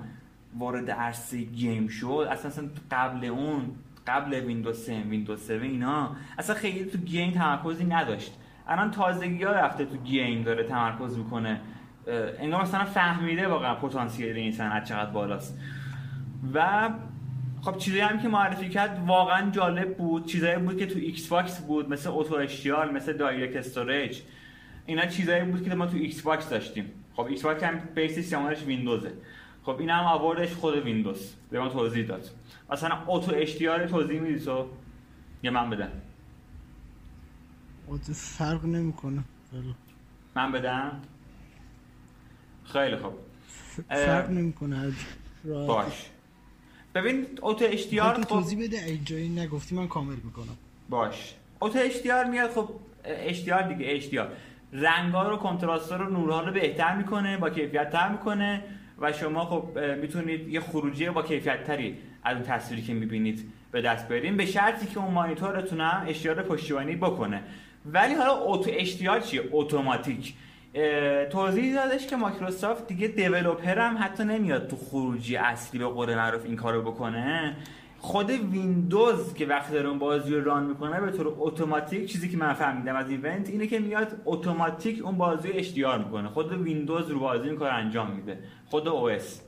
وارد 0.58 0.92
عرصه 0.92 1.42
game 1.42 1.88
شد 1.88 2.28
اصلا, 2.32 2.70
قبل 2.92 3.26
اون 3.26 3.62
قبل 4.08 4.34
ویندوز 4.34 4.86
10 4.86 5.02
ویندوز 5.02 5.52
7 5.52 5.64
اینا 5.64 6.16
اصلا 6.38 6.56
خیلی 6.56 6.86
تو 6.86 6.98
game 6.98 7.32
تمرکزی 7.32 7.86
نداشت. 7.86 8.34
الان 8.68 8.92
تازگی 8.92 9.44
ها 9.44 9.52
رفته 9.52 9.86
تو 9.86 9.98
game 9.98 10.44
داره 10.44 10.64
تمرکز 10.64 11.18
می‌کنه. 11.18 11.62
انگار 12.40 12.62
مثلا 12.62 12.86
فهمیده 12.86 13.48
واقعا 13.48 13.76
پتانسیل 13.76 14.36
این 14.36 14.52
صنعت 14.52 14.84
چقدر 14.84 15.12
بالاست. 15.12 15.60
و 16.54 16.90
خب 17.62 17.78
چیزایی 17.78 18.04
هم 18.04 18.20
که 18.20 18.28
معرفی 18.28 18.70
کرد 18.70 19.04
واقعا 19.08 19.50
جالب 19.50 19.98
بود. 19.98 20.26
چیزایی 20.26 20.58
بود 20.58 20.78
که 20.78 20.86
تو 20.86 21.00
ایکس 21.00 21.28
باکس 21.28 21.62
بود 21.62 21.90
مثل 21.90 22.10
Auto 22.10 22.36
HDR 22.36 22.92
مثل 22.92 23.14
DirectStorage 23.14 24.20
اینا 24.86 25.06
چیزایی 25.06 25.44
بود 25.44 25.70
که 25.70 25.76
ما 25.76 25.86
تو 25.86 25.98
ایکس 25.98 26.22
باکس 26.22 26.50
داشتیم. 26.50 26.92
خب 27.14 27.26
ایکس 27.26 27.42
باکس 27.42 27.64
هم 27.64 27.80
base 27.96 28.16
سیستمش 28.16 28.64
ویندوزه. 28.64 29.12
خب 29.66 29.80
این 29.80 29.90
هم 29.90 30.06
آوردش 30.06 30.54
خود 30.54 30.76
ویندوز. 30.76 31.34
به 31.50 31.60
ما 31.60 31.70
توضیح 31.70 32.06
داد. 32.06 32.30
مثلا 32.70 33.04
Auto 33.06 33.32
HDR 33.36 33.88
توضیح 33.88 34.20
میدی 34.20 34.40
تو؟ 34.40 34.68
یا 35.44 35.52
من 35.52 35.70
بدم؟ 35.70 35.92
اوتو 37.88 38.14
فرق 38.14 38.66
نمی‌کنه. 38.66 39.24
من 40.36 40.52
بدم؟ 40.52 41.02
خیلی 42.64 42.96
خوب. 42.96 43.14
فرق 43.90 44.30
نمی‌کنه. 44.30 44.94
باش. 45.46 46.10
ببین 46.96 47.28
اوتو 47.42 47.66
اشتیار 47.66 48.14
خب 48.14 48.22
توضیح 48.22 48.64
بده. 48.64 48.78
ای 48.78 48.98
جایی 48.98 49.30
نگفتی 49.30 49.76
من 49.76 49.88
کامل 49.88 50.16
می‌کنم. 50.24 50.58
باش. 50.90 51.34
اوتو 51.60 51.80
اشتیار 51.80 52.26
میاد 52.26 52.50
خب 52.50 52.70
اشتیار 53.04 53.74
دیگه 53.74 53.92
اشتیار 53.92 54.32
رنگا 54.74 55.30
رو 55.30 55.38
کنتراست 55.38 55.92
رو 55.92 56.10
نورها 56.10 56.42
رو 56.42 56.54
بهتر 56.54 56.96
می‌کنه 56.96 57.38
با 57.38 57.50
کیفیت 57.50 57.90
تر 57.90 58.12
می‌کنه. 58.12 58.64
و 59.04 59.12
شما 59.12 59.46
خب 59.46 59.80
می‌تونید 60.02 60.48
یه 60.48 60.60
خروجی 60.60 61.10
با 61.10 61.22
کیفیت 61.22 61.64
تری 61.64 61.98
از 62.24 62.36
اون 62.36 62.46
تصویری 62.46 62.82
که 62.82 62.94
می‌بینید 62.94 63.52
لذت 63.72 64.08
ببرین 64.08 64.38
به 64.38 64.46
شرطی 64.46 64.86
که 64.86 65.00
اون 65.00 65.14
مانیتورتون 65.14 65.82
هم 65.82 66.06
HDR 66.08 66.44
پشتیبانی 66.44 66.96
بکنه. 66.96 67.42
ولی 67.86 68.14
حالا 68.14 68.34
Auto 68.34 68.72
HDR 68.74 69.20
چیه؟ 69.20 69.42
اتوماتیک. 69.52 70.34
توضیح 71.30 71.76
دادش 71.76 72.08
که 72.08 72.16
مایکروسافت 72.16 72.88
دیگه 72.88 73.08
developer 73.08 73.80
هم 73.80 73.98
حتی 74.00 74.24
نمیاد 74.24 74.68
تو 74.68 74.76
خروجی 74.76 75.38
اصلی 75.38 75.80
به 75.80 75.86
قول 75.86 76.16
معروف 76.16 76.46
این 76.46 76.56
کارو 76.56 76.82
بکنه. 76.82 77.56
خود 78.04 78.30
ویندوز 78.30 79.34
که 79.34 79.46
وقتی 79.46 79.74
داره 79.74 79.90
اون 79.90 80.00
بازی 80.00 80.36
رو 80.36 80.44
run 80.44 80.66
می‌کنه 80.66 81.02
به 81.02 81.12
طور 81.12 81.36
اتوماتیک 81.38 82.12
چیزی 82.12 82.30
که 82.30 82.38
من 82.38 82.54
فهمیدم 82.54 82.96
از 82.96 83.10
event 83.10 83.50
اینه 83.50 83.68
که 83.68 83.80
میاد 83.80 84.22
اتوماتیک 84.26 85.06
اون 85.06 85.18
بازی 85.18 85.48
رو 85.48 85.54
HDR 85.58 86.06
می‌کنه. 86.06 86.30
خود 86.30 86.52
ویندوز 86.52 87.10
رو 87.10 87.20
بازی 87.20 87.50
این 87.50 87.58
کار 87.58 87.72
انجام 87.72 88.12
میده. 88.12 88.40
خود 88.66 88.88
او 88.88 89.10
اس. 89.10 89.42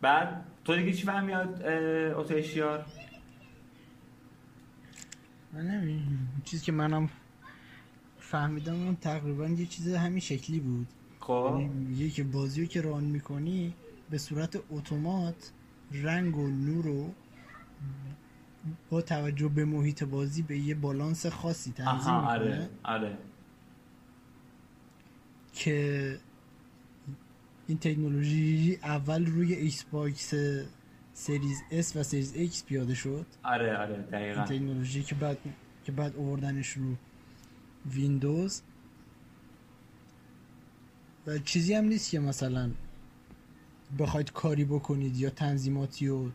بعد 0.00 0.44
تو 0.64 0.76
دیگه 0.76 0.92
چی 0.92 1.06
فهمیاد 1.06 1.62
اوتو 2.16 2.34
اشتیار؟ 2.34 2.84
من 5.52 5.66
نمی‌دونم. 5.66 6.28
چیزی 6.44 6.64
که 6.64 6.72
منم 6.72 7.08
فهمیدم 8.18 8.94
تقریبا 8.94 9.48
یه 9.48 9.66
چیز 9.66 9.94
همین 9.94 10.20
شکلی 10.20 10.60
بود. 10.60 10.86
خب. 11.20 11.60
یعنی 11.60 12.10
که 12.10 12.24
بازی 12.24 12.60
رو 12.60 12.66
که 12.66 12.80
ران 12.80 13.04
می‌کنی 13.04 13.74
به 14.10 14.18
صورت 14.18 14.58
اتومات 14.70 15.52
رنگ 15.92 16.38
و 16.38 16.48
نور 16.48 16.84
رو 16.84 17.10
با 18.90 19.02
توجه 19.02 19.48
به 19.48 19.64
محیط 19.64 20.04
بازی 20.04 20.42
به 20.42 20.58
یه 20.58 20.74
بالانس 20.74 21.26
خاصی 21.26 21.72
تنظیم 21.72 22.14
می‌کنه 22.14 22.28
آره 22.28 22.68
آره. 22.84 23.18
که 25.52 26.18
این 27.66 27.78
تکنولوژی 27.78 28.78
اول 28.82 29.26
روی 29.26 29.54
Xbox 29.54 30.34
Series 31.14 31.62
S 31.70 31.96
و 31.96 32.02
Series 32.02 32.34
X 32.34 32.64
پیاده 32.64 32.94
شد. 32.94 33.26
آره 33.42 33.76
آره 33.76 33.96
دقیقا. 33.96 34.40
این 34.40 34.44
تکنولوژی 34.44 35.02
که 35.02 35.14
بعد 35.14 35.38
که 35.84 35.92
بعد 35.92 36.16
آوردنش 36.16 36.68
رو 36.68 36.94
ویندوز. 37.86 38.62
و 41.26 41.38
چیزی 41.38 41.74
هم 41.74 41.84
نیست 41.84 42.10
که 42.10 42.20
مثلا 42.20 42.70
بخواید 43.98 44.32
کاری 44.32 44.64
بکنید 44.64 45.16
یا 45.16 45.30
تنظیماتی 45.30 46.06
رو 46.06 46.30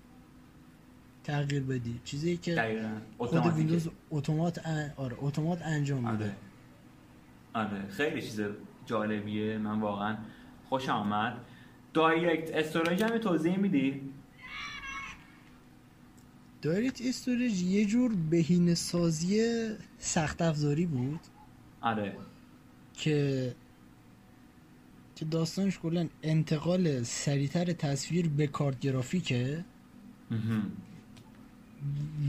تغییر 1.28 1.64
بدی. 1.64 2.00
چیزی 2.04 2.38
که 2.38 2.84
خود 3.18 3.34
ویندوز 3.34 3.90
اتومات 4.12 4.68
آره 4.98 5.16
اتومات 5.20 5.62
انجام 5.62 6.12
میده. 6.12 6.36
آره. 7.54 7.68
آره 7.68 7.88
خیلی 7.90 8.22
چیز 8.22 8.42
جالبیه. 8.86 9.58
من 9.58 9.80
واقعا 9.80 10.18
خوشم 10.70 10.90
آمد. 10.90 11.38
DirectStorage 11.94 13.04
هم 13.04 13.18
توضیح 13.18 13.58
میدی؟ 13.58 14.02
دایرکت 16.62 17.02
استوریج 17.06 17.62
یه 17.62 17.86
جور 17.86 18.16
بهینه 18.30 18.76
سازی 18.76 19.68
سخت 19.98 20.42
افزاری 20.42 20.86
بود. 20.86 21.20
آره. 21.82 22.16
که 22.94 23.56
که 25.16 25.26
داستانش 25.26 25.80
کلا 25.80 26.08
انتقال 26.24 27.04
سریعتر 27.04 27.66
تصویر 27.66 28.30
به 28.30 28.48
کارت 28.48 28.80
گرافیکه. 28.80 29.66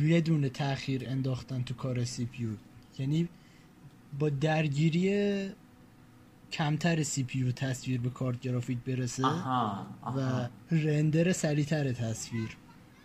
بدون 0.08 0.48
تاخیر 0.48 1.08
انداختن 1.08 1.62
تو 1.62 1.74
کار 1.74 2.04
CPU 2.04 2.48
یعنی 2.98 3.28
با 4.18 4.28
درگیری 4.28 5.48
کمتر 6.52 7.02
CPU 7.02 7.52
تصویر 7.52 8.00
به 8.00 8.10
کارت 8.10 8.40
گرافیک 8.40 8.78
برسه 8.78 9.26
آها 9.26 9.86
و 10.04 10.08
آها 10.08 10.48
render 10.70 11.32
سریعتر 11.32 11.92
تصویر. 11.92 12.56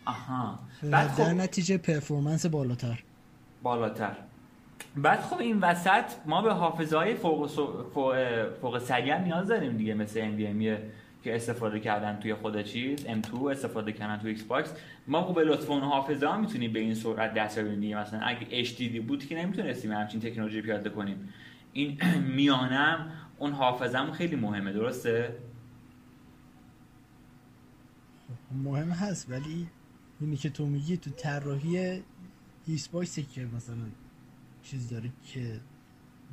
آها. 0.05 0.59
و 0.83 0.89
بعد 0.89 1.15
در 1.15 1.23
خب 1.23 1.29
نتیجه 1.35 1.77
performance 1.77 2.45
بالاتر. 2.45 3.03
بالاتر. 3.63 4.15
بعد 4.95 5.21
خب 5.21 5.37
این 5.39 5.59
وسط 5.59 6.03
ما 6.25 6.41
به 6.41 6.53
حافظه 6.53 6.97
های 6.97 7.15
فوق, 7.15 7.47
سو- 7.49 7.89
فوق, 7.93 8.15
فوق 8.61 8.79
سریع 8.79 9.17
نیاز 9.17 9.47
داریم 9.47 9.77
دیگه 9.77 9.93
مثل 9.93 10.21
NVMe 10.21 10.77
که 11.23 11.35
استفاده 11.35 11.79
کردن 11.79 12.19
توی 12.19 12.33
خود 12.33 12.63
چیز 12.63 13.05
M2 13.05 13.43
استفاده 13.51 13.91
کردن 13.91 14.17
توی 14.17 14.29
ایکس 14.29 14.43
باکس 14.43 14.73
ما 15.07 15.23
خب 15.23 15.35
به 15.35 15.43
لطف 15.43 15.69
اون 15.69 15.81
حافظه 15.81 16.27
ها 16.27 16.37
می‌تونیم 16.37 16.73
به 16.73 16.79
این 16.79 16.93
سرعت 16.93 17.33
دست 17.33 17.59
بیاریم 17.59 17.79
دیگه 17.79 17.97
مثلا 17.97 18.19
اگه 18.19 18.63
HDD 18.63 18.99
بود 19.07 19.25
که 19.25 19.35
نمی‌تونستیم 19.35 19.91
همچین 19.91 20.19
تکنولوژی 20.19 20.61
پیاده 20.61 20.89
کنیم. 20.89 21.29
این 21.73 21.97
میان 22.35 22.81
هم 22.81 23.11
اون 23.37 23.51
حافظه 23.51 24.11
خیلی 24.11 24.35
مهمه 24.35 24.73
درسته؟ 24.73 25.35
مهم 28.63 28.89
هست 28.89 29.29
ولی 29.29 29.67
اینی 30.21 30.37
که 30.37 30.49
تو 30.49 30.65
میگی 30.65 30.97
تو 30.97 31.09
طراحی 31.09 32.01
ایکس 32.67 32.87
باکس 32.87 33.19
که 33.19 33.45
مثلا 33.45 33.85
چیز 34.63 34.89
داره 34.89 35.09
که 35.25 35.59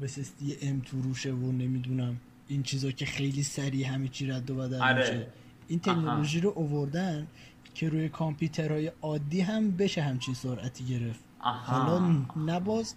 SSD 0.02 0.56
ام 0.62 0.80
تو 0.80 1.02
روشه 1.02 1.32
و 1.32 1.52
نمی‌دونم. 1.52 2.16
این 2.50 2.62
چیزا 2.62 2.90
که 2.90 3.06
خیلی 3.06 3.42
سریع 3.42 3.86
همه 3.86 4.08
چی 4.08 4.26
رد 4.26 4.50
و 4.50 4.54
بدل 4.54 4.82
آره. 4.82 5.00
میشه. 5.00 5.26
این 5.68 5.78
تکنولوژی 5.78 6.40
رو 6.40 6.52
اووردن 6.56 7.26
که 7.74 7.88
روی 7.88 8.08
کامپیوترهای 8.08 8.92
عادی 9.02 9.40
هم 9.40 9.70
بشه 9.70 10.02
همچین 10.02 10.34
سرعتی 10.34 10.84
گرفت. 10.84 11.20
آها. 11.40 11.82
حالا 11.82 12.26
نباز 12.46 12.94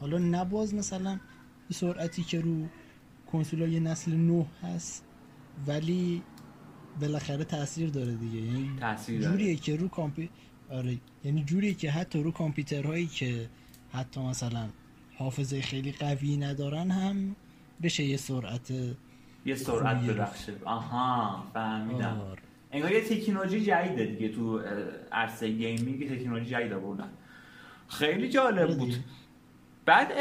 حالا 0.00 0.18
نباز 0.18 0.74
مثلا 0.74 1.20
سرعتی 1.72 2.22
که 2.22 2.40
رو 2.40 2.66
کنسولای 3.32 3.80
نسل 3.80 4.14
9 4.14 4.46
هست 4.62 5.04
ولی 5.66 6.22
بالاخره 7.00 7.44
تاثیر 7.44 7.90
داره 7.90 8.14
دیگه. 8.14 8.38
یعنی 8.38 8.70
داره. 8.78 9.18
جوریه 9.20 9.56
که 9.56 9.76
رو 9.76 9.88
کامپی 9.88 10.30
آره. 10.70 10.98
یعنی 11.24 11.44
جوریه 11.44 11.74
که 11.74 11.90
حتی 11.90 12.22
رو 12.22 12.30
کامپیوترهایی 12.30 13.06
که 13.06 13.48
حتی 13.92 14.20
مثلا 14.20 14.68
حافظه 15.18 15.60
خیلی 15.60 15.92
قوی 15.92 16.36
ندارن 16.36 16.90
هم 16.90 17.36
بشه 17.82 18.04
یه 18.04 18.16
سرعت 18.16 18.70
یه 19.46 19.54
سرعت. 19.54 19.96
ببخشه 19.96 20.52
آها 20.64 21.44
فهمیدم. 21.54 22.20
آره. 22.20 22.42
انگار 22.72 22.92
یه 22.92 23.00
تکنولوژی 23.00 23.64
جدیده 23.64 24.06
دیگه 24.06 24.28
تو 24.28 24.58
عرصه 25.12 25.48
gaming 25.48 26.18
تکنولوژی 26.18 26.50
جدید 26.50 26.72
آوردن. 26.72 27.08
خیلی 27.88 28.28
جالب 28.28 28.78
بود. 28.78 28.94
بعد 29.84 30.12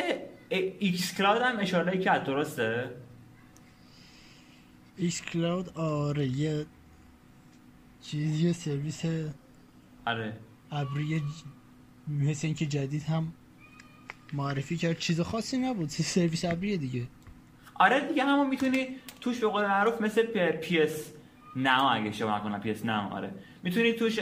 xCloud 0.50 1.42
هم 1.42 1.60
اشاره 1.60 1.98
کرد 1.98 2.24
درسته؟ 2.24 2.92
xCloud 4.98 5.70
آره 5.78 6.28
یه 6.28 6.66
چیز 8.02 8.42
یه 8.42 8.54
سرویس 8.54 9.02
آره. 10.06 10.38
ابری 10.72 11.24
مثل 12.08 12.48
اینکه 12.48 12.66
جدید 12.66 13.04
هم 13.04 13.34
معرفی 14.34 14.78
کرد. 14.78 14.98
چیز 14.98 15.22
خاصی 15.22 15.58
نبود 15.58 15.90
سرویس 15.90 16.46
ابریه 16.46 16.78
دیگه. 16.78 17.08
آره 17.76 18.08
دیگه 18.08 18.24
همون 18.24 18.48
می‌تونی 18.48 18.88
توش 19.22 19.40
به 19.40 19.48
قول 19.48 19.66
معروف 19.66 20.02
مثل 20.02 20.26
PS 20.52 21.12
Now 21.56 21.88
اگه 21.92 22.10
اشتباه 22.10 22.40
نکنم 22.40 22.60
PS 22.60 22.86
Now 22.86 23.14
آره. 23.14 23.32
می‌تونی 23.64 23.94
توش 23.94 24.20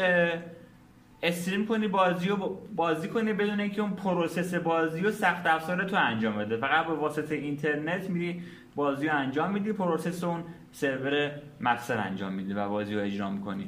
stream 1.23 1.65
کنی 1.65 1.87
بازی 1.87 2.29
و 2.29 2.35
بازی 2.75 3.07
کنی 3.07 3.33
بدون 3.33 3.59
اینکه 3.59 3.81
اون 3.81 3.91
process 3.91 4.53
بازی 4.53 5.01
و 5.01 5.11
سخت 5.11 5.45
افزار 5.45 5.83
تو 5.83 5.95
انجام 5.95 6.37
بده. 6.37 6.57
فقط 6.57 6.85
به 6.85 6.93
واسطه 6.93 7.35
اینترنت 7.35 8.09
میری 8.09 8.41
بازی 8.75 9.07
رو 9.07 9.15
انجام 9.15 9.51
میدی 9.51 9.73
process 9.73 10.23
اون 10.23 10.43
سرور 10.71 11.31
مقصد 11.61 11.97
انجام 11.97 12.33
میدی 12.33 12.53
و 12.53 12.69
بازی 12.69 12.95
رو 12.95 13.01
اجرا 13.01 13.29
می‌کنی. 13.29 13.67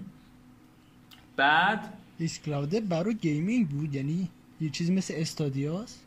بعد 1.36 1.94
xCloud 2.20 2.90
برای 2.90 3.16
gaming 3.16 3.68
بود 3.68 3.96
یعنی 3.96 4.30
یه 4.62 4.70
چیزی 4.70 4.94
مثل 4.94 5.14
Stadia 5.18 5.83
ست 5.83 6.05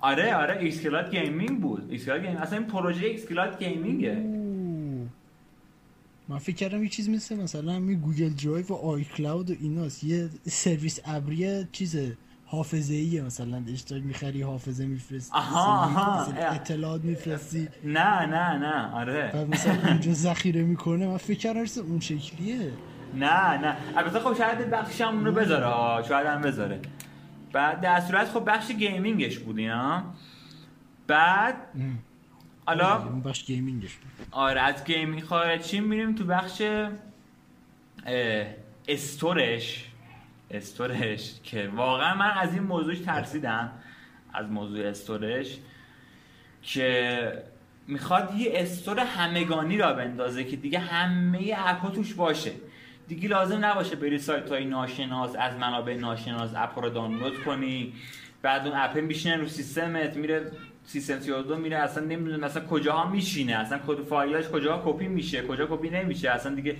آره 0.00 0.34
آره 0.34 0.58
xCloud 0.60 1.10
gaming 1.10 1.60
بود. 1.60 1.90
xCloud 1.90 2.20
gaming 2.20 2.40
اصلا 2.40 2.58
این 2.58 2.66
پروژه 2.66 3.06
xCloud 3.06 3.26
gaming 3.26 3.64
ه. 3.64 4.16
من 6.28 6.38
فکر 6.38 6.56
کردم 6.56 6.82
یه 6.82 6.88
چیز 6.88 7.08
مثل 7.08 7.36
مثلا 7.36 7.72
همین 7.72 8.00
Google 8.00 8.28
Drive 8.28 8.66
و 8.66 8.74
iCloud 8.74 9.50
و 9.50 9.54
ایناست. 9.60 10.04
یه 10.04 10.28
سرویس 10.46 11.00
ابری 11.04 11.64
چیز 11.72 11.96
حافظه 12.46 12.94
ایه 12.94 13.22
مثلا 13.22 13.62
اشتراک 13.72 14.02
می‌خری 14.02 14.42
حافظه 14.42 14.86
میفرستی. 14.86 15.36
آها، 15.36 15.84
آها. 15.84 16.24
اطلاعات 16.32 17.04
میفرستی. 17.04 17.68
نه 17.84 18.26
نه 18.26 18.58
نه. 18.58 18.92
آره. 18.94 19.32
و 19.34 19.46
مثلا 19.46 19.88
اونجا 19.88 20.12
ذخیره 20.12 20.62
می‌کنه. 20.62 21.06
من 21.06 21.16
فکر 21.16 21.38
کردم 21.38 21.64
اون 21.88 22.00
شکلیه. 22.00 22.72
نه 23.14 23.58
نه. 23.58 23.76
البته 23.96 24.20
خب 24.20 24.36
شاید 24.36 24.70
بخشش 24.70 25.00
هم 25.00 25.14
اونو 25.16 25.32
بذاره. 25.32 25.64
آه، 25.64 26.02
شاید 26.08 26.26
هم 26.26 26.40
بذاره. 26.40 26.80
بعد 27.52 27.80
در 27.80 28.00
صورت 28.00 28.28
خب 28.28 28.44
بخش 28.46 28.70
gaming 28.70 29.21
ش 29.21 29.38
بود 29.38 29.58
اینا 29.58 30.02
بعد 31.06 31.54
حالا 32.66 33.02
اون 33.04 33.22
بخش 33.22 33.44
gaming 33.44 33.81
ش 33.81 33.94
بود. 33.94 34.26
آره 34.30 34.60
از 34.60 34.84
gaming 34.84 35.22
خارجی 35.22 35.80
میریم 35.80 36.14
تو 36.14 36.24
بخش 36.24 36.62
store 38.88 39.48
ش. 39.48 39.84
store 40.50 41.14
ش 41.14 41.40
که 41.42 41.70
واقعا 41.74 42.14
من 42.14 42.30
از 42.30 42.52
این 42.52 42.62
موضوعش 42.62 42.98
ترسیدم 42.98 43.72
از 44.32 44.46
موضوع 44.46 44.86
store 44.86 45.37
ش 45.37 45.58
که 46.62 47.42
می‌خواد 47.86 48.34
یه 48.34 48.52
store 48.54 48.98
همگانی 49.00 49.78
را 49.78 49.92
بندازه 49.92 50.44
که 50.44 50.56
دیگه 50.56 50.78
همه 50.78 51.54
اپ 51.56 51.94
توش 51.94 52.14
باشه. 52.14 52.52
دیگه 53.08 53.28
لازم 53.28 53.64
نباشه 53.64 53.96
بری 53.96 54.18
سایت 54.18 54.50
های 54.50 54.64
ناشناس 54.64 55.36
از 55.38 55.58
منابع 55.58 55.94
ناشناس 55.94 56.50
اپ 56.56 56.78
رو 56.78 56.90
دانلود 56.90 57.42
کنی. 57.44 57.92
بعد 58.42 58.66
اون 58.66 58.76
اپ 58.76 58.96
میشینه 58.96 59.36
رو 59.36 59.48
سیستمت 59.48 60.16
میره 60.16 60.52
سیستم 60.84 61.20
32 61.20 61.56
میره 61.56 61.76
اصلا 61.76 62.04
نمی‌دونه 62.04 62.36
مثلا 62.36 62.66
کجاها 62.66 63.10
میشینه 63.10 63.52
اصلا 63.52 63.80
کد 63.86 64.02
فایلاش 64.02 64.48
کجاها 64.48 64.92
کپی 64.92 65.08
میشه 65.08 65.42
کجا 65.42 65.66
کپی 65.70 65.90
نمیشه 65.90 66.30
اصلا 66.30 66.54
دیگه 66.54 66.76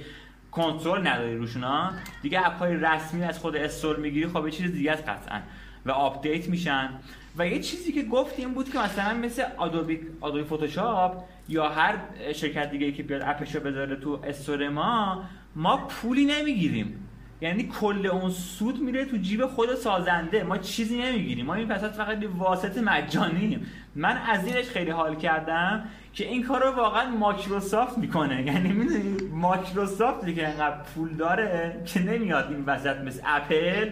کنترل 0.51 1.07
نداری 1.07 1.37
روشون 1.37 1.65
ها 1.65 1.91
دیگه 2.23 2.47
اپ 2.47 2.59
های 2.59 2.77
رسمی 2.77 3.25
از 3.25 3.39
خود 3.39 3.57
store 3.57 3.97
می‌گیری 3.97 4.27
خب 4.27 4.45
یه 4.45 4.51
چیز 4.51 4.73
دیگه 4.73 4.93
است 4.93 5.09
قطعا. 5.09 5.41
و 5.87 5.91
آپدیت 5.91 6.49
میشن. 6.49 6.91
و 7.39 7.47
یه 7.47 7.61
چیزی 7.61 7.93
که 7.93 8.05
این 8.37 8.55
بود 8.55 8.73
که 8.73 8.79
مثلا 8.79 9.15
مثل 9.15 9.45
Adobe 9.57 10.01
Adobe 10.21 10.45
Photoshop 10.45 11.25
یا 11.49 11.69
هر 11.69 11.95
شرکت 12.35 12.71
دیگه 12.71 12.93
که 12.93 13.03
بیاد 13.03 13.23
اپشو 13.25 13.61
بذاره 13.61 13.97
تو 13.97 14.21
store 14.25 14.69
ما 14.69 15.25
ما 15.59 15.77
پولی 15.77 16.25
نمی‌گیریم. 16.25 17.05
یعنی 17.41 17.69
کل 17.81 18.07
اون 18.07 18.31
سود 18.31 18.81
میره 18.81 19.05
تو 19.05 19.17
جیب 19.17 19.47
خود 19.47 19.75
سازنده. 19.75 20.43
ما 20.43 20.59
چیزی 20.59 21.03
نمی‌گیریم. 21.03 21.47
ما 21.47 21.55
این 21.55 21.69
وسط 21.69 21.91
فقط 21.91 22.19
واسط 22.39 22.79
مجانیم. 22.79 23.67
من 23.95 24.17
از 24.17 24.47
اینش 24.47 24.65
خیلی 24.65 24.91
حال 24.91 25.17
کردم 25.17 25.85
که 26.13 26.25
این 26.25 26.43
کار 26.43 26.63
رو 26.63 26.71
واقعا 26.71 27.11
مایکروسافت 27.11 27.99
می‌کنه. 27.99 28.47
یعنی 28.47 28.73
می‌دونی 28.73 29.17
مایکروسافتی 29.31 30.35
که 30.35 30.49
انقدر 30.49 30.83
پول 30.83 31.09
داره 31.09 31.83
که 31.87 32.01
نمیاد 32.01 32.47
این 32.51 32.65
وسط 32.65 32.97
مثل 32.97 33.21
اپل 33.25 33.91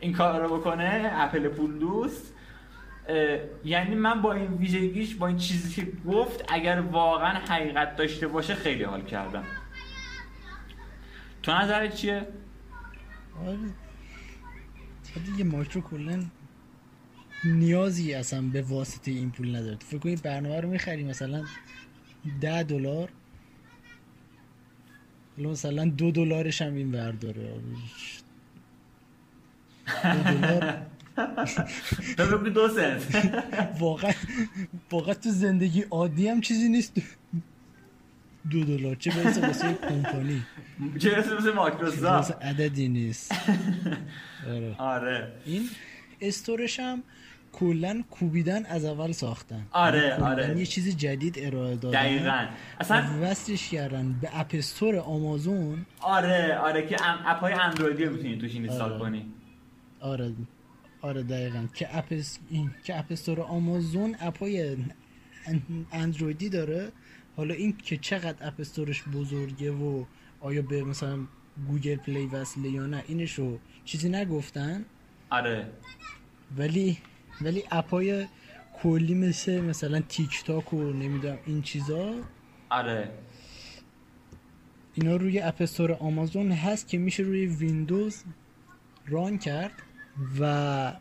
این 0.00 0.12
کار 0.12 0.42
رو 0.42 0.58
بکنه. 0.58 1.10
اپل 1.14 1.48
پول 1.48 1.78
دوست. 1.78 2.32
یعنی 3.64 3.94
من 3.94 4.22
با 4.22 4.32
این 4.32 4.52
ویژگیش 4.52 5.14
با 5.14 5.26
این 5.26 5.36
چیزی 5.36 5.82
که 5.82 5.92
گفت 6.10 6.44
اگر 6.48 6.80
واقعا 6.80 7.38
حقیقت 7.48 7.96
داشته 7.96 8.28
باشه 8.28 8.54
خیلی 8.54 8.82
حال 8.82 9.02
کردم. 9.02 9.44
تو 11.46 11.52
نظرت 11.52 11.94
چیه؟ 11.94 12.26
آره. 13.46 13.58
تا 15.14 15.20
دیگه 15.26 15.44
مایکرو 15.44 15.80
کلا 15.80 16.24
نیازی 17.44 18.14
اصلا 18.14 18.42
به 18.42 18.62
واسطه 18.62 19.10
این 19.10 19.30
پول 19.30 19.56
نداره. 19.56 19.76
فکر 19.76 19.98
کنی 19.98 20.16
برنامه 20.16 20.60
رو 20.60 20.68
می‌خری 20.70 21.04
مثلا 21.04 21.44
ده 22.40 22.62
دلار. 22.62 23.08
حالا 25.36 25.50
مثلا 25.50 25.84
دو 25.84 26.10
دلارش 26.10 26.62
هم 26.62 26.74
این 26.74 26.94
ور 26.94 27.12
داره. 27.12 27.60
دو 30.02 30.22
دلار. 30.22 30.86
دو 32.54 32.68
سنت. 32.68 33.32
واقعا 33.80 34.12
واقعا 34.90 35.14
تو 35.14 35.30
زندگی 35.30 35.82
عادی 35.82 36.28
هم 36.28 36.40
چیزی 36.40 36.68
نیست. 36.68 36.92
دو 38.50 38.64
دلار. 38.64 38.94
چه 38.94 39.10
برسه 39.10 39.46
واسه 39.46 39.74
کمپانی؟ 39.74 40.42
برسه 40.78 41.34
واسه 41.34 41.52
مایکروسافت 41.52 42.42
عددی 42.42 42.88
نیست 42.88 43.34
آره. 44.48 44.74
آره 44.78 45.32
این 45.44 45.68
استورش 46.20 46.80
هم 46.80 47.02
کلا 47.52 48.02
کوبیدن 48.10 48.66
از 48.66 48.84
اول 48.84 49.12
ساختن 49.12 49.66
آره 49.72 50.14
آره 50.14 50.58
یه 50.58 50.66
چیز 50.66 50.96
جدید 50.96 51.38
ارائه 51.38 51.76
دادن 51.76 52.02
دقیقاً 52.02 52.46
اصلا 52.80 53.04
وصلش 53.22 53.68
کردن 53.68 54.12
به 54.20 54.40
app 54.40 54.50
store 54.54 54.96
آمازون 54.96 55.86
آره 56.00 56.58
آره 56.58 56.86
که 56.86 56.96
اپ 57.00 57.40
های 57.40 57.52
اندرویدی 57.52 58.04
رو 58.04 58.12
می‌تونی 58.12 58.38
توش 58.38 58.54
install 58.54 58.92
آره. 58.92 59.00
کنی 59.00 59.26
آره 60.00 60.32
آره 61.00 61.22
دقیقا 61.22 61.66
که 61.74 61.98
اپ 61.98 62.22
این 62.50 62.70
که 62.84 62.98
app 62.98 63.04
store 63.10 63.40
آمازون 63.40 64.16
اپ 64.20 64.38
های 64.38 64.76
اندرویدی 65.92 66.48
داره 66.48 66.92
حالا 67.36 67.54
این 67.54 67.76
که 67.76 67.96
چقدر 67.96 68.46
app 68.46 68.60
store 68.60 68.90
ش 68.90 69.02
بزرگه 69.02 69.70
و 69.70 70.04
آیا 70.40 70.62
به 70.62 70.84
مثلا 70.84 71.18
Google 71.68 71.96
Play 71.96 72.26
وصله 72.26 72.68
یا 72.68 72.86
نه؟ 72.86 73.04
اینشو 73.08 73.58
چیزی 73.84 74.08
نگفتن؟ 74.08 74.84
آره. 75.30 75.66
ولی 76.56 76.98
ولی 77.40 77.62
اپای 77.70 78.26
کلی 78.82 79.14
مثل 79.14 79.60
مثلا 79.60 80.00
تیک 80.00 80.44
تاک 80.44 80.74
و 80.74 80.92
نمی‌دونم 80.92 81.38
این 81.46 81.62
چیزا؟ 81.62 82.14
آره. 82.70 83.10
اینا 84.94 85.16
روی 85.16 85.40
app 85.40 85.62
store 85.62 85.92
آمازون 85.92 86.52
هست 86.52 86.88
که 86.88 86.98
میشه 86.98 87.22
روی 87.22 87.46
ویندوز 87.46 88.24
run 89.06 89.38
کرد 89.38 89.72
و 90.40 90.92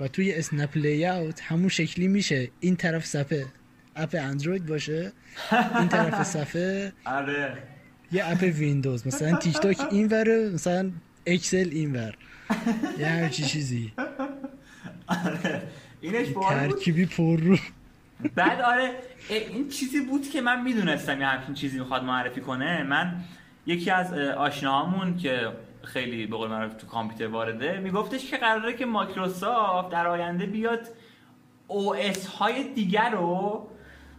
و 0.00 0.08
توی 0.08 0.34
Snap 0.34 0.76
Layout 0.76 1.42
همون 1.42 1.68
شکلی 1.68 2.08
میشه. 2.08 2.48
این 2.60 2.76
طرف 2.76 3.06
صفحه. 3.06 3.46
اپ 3.96 4.16
اندروید 4.20 4.66
باشه. 4.66 5.12
این 5.78 5.88
طرف 5.88 6.22
صفحه. 6.22 6.92
آره. 7.04 7.58
یه 8.12 8.26
اپ 8.26 8.42
ویندوز. 8.42 9.06
مثلا 9.06 9.36
تیک 9.36 9.58
تاک 9.58 9.80
این 9.90 10.06
وره 10.08 10.50
مثلا 10.54 10.90
اکسل 11.26 11.68
این 11.72 11.92
ور 11.96 12.14
یه 12.98 13.06
همچی 13.06 13.42
چیزی. 13.44 13.92
آره. 15.06 15.62
اینش 16.00 16.28
ترکیبی 16.48 17.06
پر 17.06 17.40
رو. 17.40 17.56
بعد 18.34 18.60
آره 18.60 18.90
این 19.52 19.68
چیزی 19.68 20.00
بود 20.00 20.30
که 20.30 20.40
من 20.40 20.62
می‌دونستم 20.62 21.20
یه 21.20 21.26
همچین 21.26 21.54
چیزی 21.54 21.78
می‌خواد 21.78 22.04
معرفی 22.04 22.40
کنه. 22.40 22.82
من 22.82 23.24
یکی 23.66 23.90
از 23.90 24.12
آشناهامون 24.12 25.16
که 25.16 25.52
خیلی 25.82 26.26
به 26.26 26.36
قول 26.36 26.48
معروف 26.48 26.74
تو 26.74 26.86
کامپیوتر 26.86 27.26
وارده 27.26 27.78
میگفتش 27.78 28.30
که 28.30 28.36
قراره 28.36 28.72
که 28.72 28.86
مایکروسافت 28.86 29.90
در 29.90 30.06
آینده 30.06 30.46
بیاد 30.46 30.80
OS 31.66 32.26
های 32.26 32.72
دیگر 32.74 33.10
رو 33.10 33.68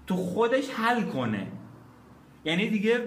تو 0.08 0.15
خودش 0.15 0.70
حل 0.70 1.02
کنه. 1.02 1.48
یعنی 2.46 2.70
دیگه 2.70 3.00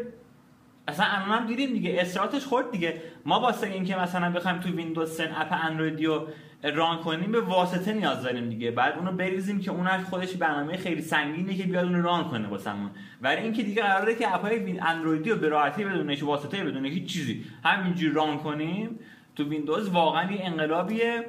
اصلا 0.88 1.06
الان 1.06 1.38
هم 1.38 1.46
دیدیم 1.46 1.72
دیگه 1.72 1.96
اصراتش 2.00 2.44
خورد 2.44 2.70
دیگه. 2.70 3.02
ما 3.26 3.40
واسه 3.40 3.66
اینکه 3.66 3.96
مثلا 3.96 4.32
بخوایم 4.32 4.60
تو 4.60 4.70
ویندوز 4.70 5.16
10 5.16 5.40
اپ 5.40 5.48
اندرویدی 5.52 6.06
رو 6.06 6.26
run 6.74 6.98
کنیم 6.98 7.32
به 7.32 7.40
واسطه 7.40 7.92
نیاز 7.92 8.22
داریم 8.22 8.48
دیگه. 8.48 8.70
بعد 8.70 8.98
اونو 8.98 9.12
بریزیم 9.12 9.60
که 9.60 9.70
اونش 9.70 10.04
خودش 10.04 10.36
برنامه 10.36 10.76
خیلی 10.76 11.02
سنگینه 11.02 11.56
که 11.56 11.62
بیاد 11.62 11.84
اونو 11.84 12.02
run 12.02 12.24
کنه 12.24 12.48
واسمون. 12.48 12.90
ولی 13.22 13.42
اینکه 13.42 13.62
دیگه 13.62 13.82
قراره 13.82 14.14
که 14.14 14.34
اپهای 14.34 14.78
اندرویدی 14.78 15.30
رو 15.30 15.36
به 15.36 15.48
راحتی 15.48 15.84
بدون 15.84 16.10
هیچ 16.10 16.22
واسطه 16.22 16.64
بدون 16.64 16.84
هیچ 16.84 17.12
چیزی. 17.12 17.44
همینجوری 17.64 18.14
run 18.14 18.38
کنیم 18.38 18.98
تو 19.36 19.44
ویندوز 19.44 19.88
واقعا 19.88 20.32
یه 20.32 20.40
انقلابیه 20.42 21.26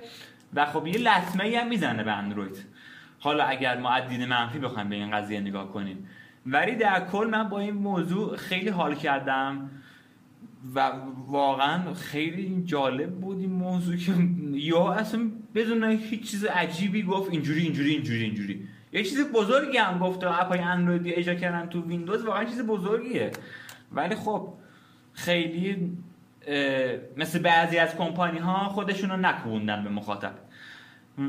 و 0.54 0.66
خب 0.66 0.88
یه 0.88 0.98
لطمه 0.98 1.58
هم 1.58 1.68
می‌زنه 1.68 2.04
به 2.04 2.12
اندروید 2.12 2.66
حالا 3.24 3.44
اگر 3.44 3.78
ما 3.78 3.90
منفی 4.30 4.60
بخوایم 4.60 4.90
به 4.90 4.96
این 4.96 5.12
قضیه 5.12 5.40
نگاه 5.40 5.72
کنیم. 5.72 6.08
ولی 6.46 6.76
در 6.76 7.08
کل 7.12 7.28
من 7.32 7.50
با 7.50 7.60
این 7.60 7.74
موضوع 7.74 8.38
خیلی 8.38 8.70
حال 8.70 8.96
کردم 8.96 9.70
و 10.76 10.92
واقعا 11.28 11.94
خیلی 11.94 12.64
جالب 12.66 13.10
بود 13.20 13.40
این 13.40 13.52
موضوع 13.52 13.96
که 13.96 14.14
یا 14.52 14.94
اصلا 14.94 15.32
بدون 15.56 15.84
هیچ 15.84 16.32
چیز 16.32 16.46
عجیبی 16.46 17.04
گفت 17.04 17.32
اینجوری 17.32 17.62
اینجوری 17.62 17.90
اینجوری 17.90 18.24
اینجوری. 18.24 18.68
یه 18.94 19.04
چیز 19.04 19.32
بزرگی 19.34 19.78
هم 19.78 20.00
گفت 20.00 20.24
اپای 20.24 20.60
اندرویدی 20.60 21.14
اجرا 21.14 21.36
کردن 21.36 21.70
تو 21.70 21.82
ویندوز 21.82 22.26
واقعا 22.26 22.46
چیز 22.46 22.62
بزرگیه. 22.62 23.32
ولی 23.92 24.16
خب 24.16 24.54
خیلی 25.14 25.98
مثل 27.18 27.40
بعضی 27.40 27.78
از 27.78 27.96
کمپانی 27.96 28.40
ها 28.40 28.70
خودشون 28.70 29.10
رو 29.10 29.18
نکوندن 29.18 29.84
به 29.84 29.90
مخاطب. 29.90 30.34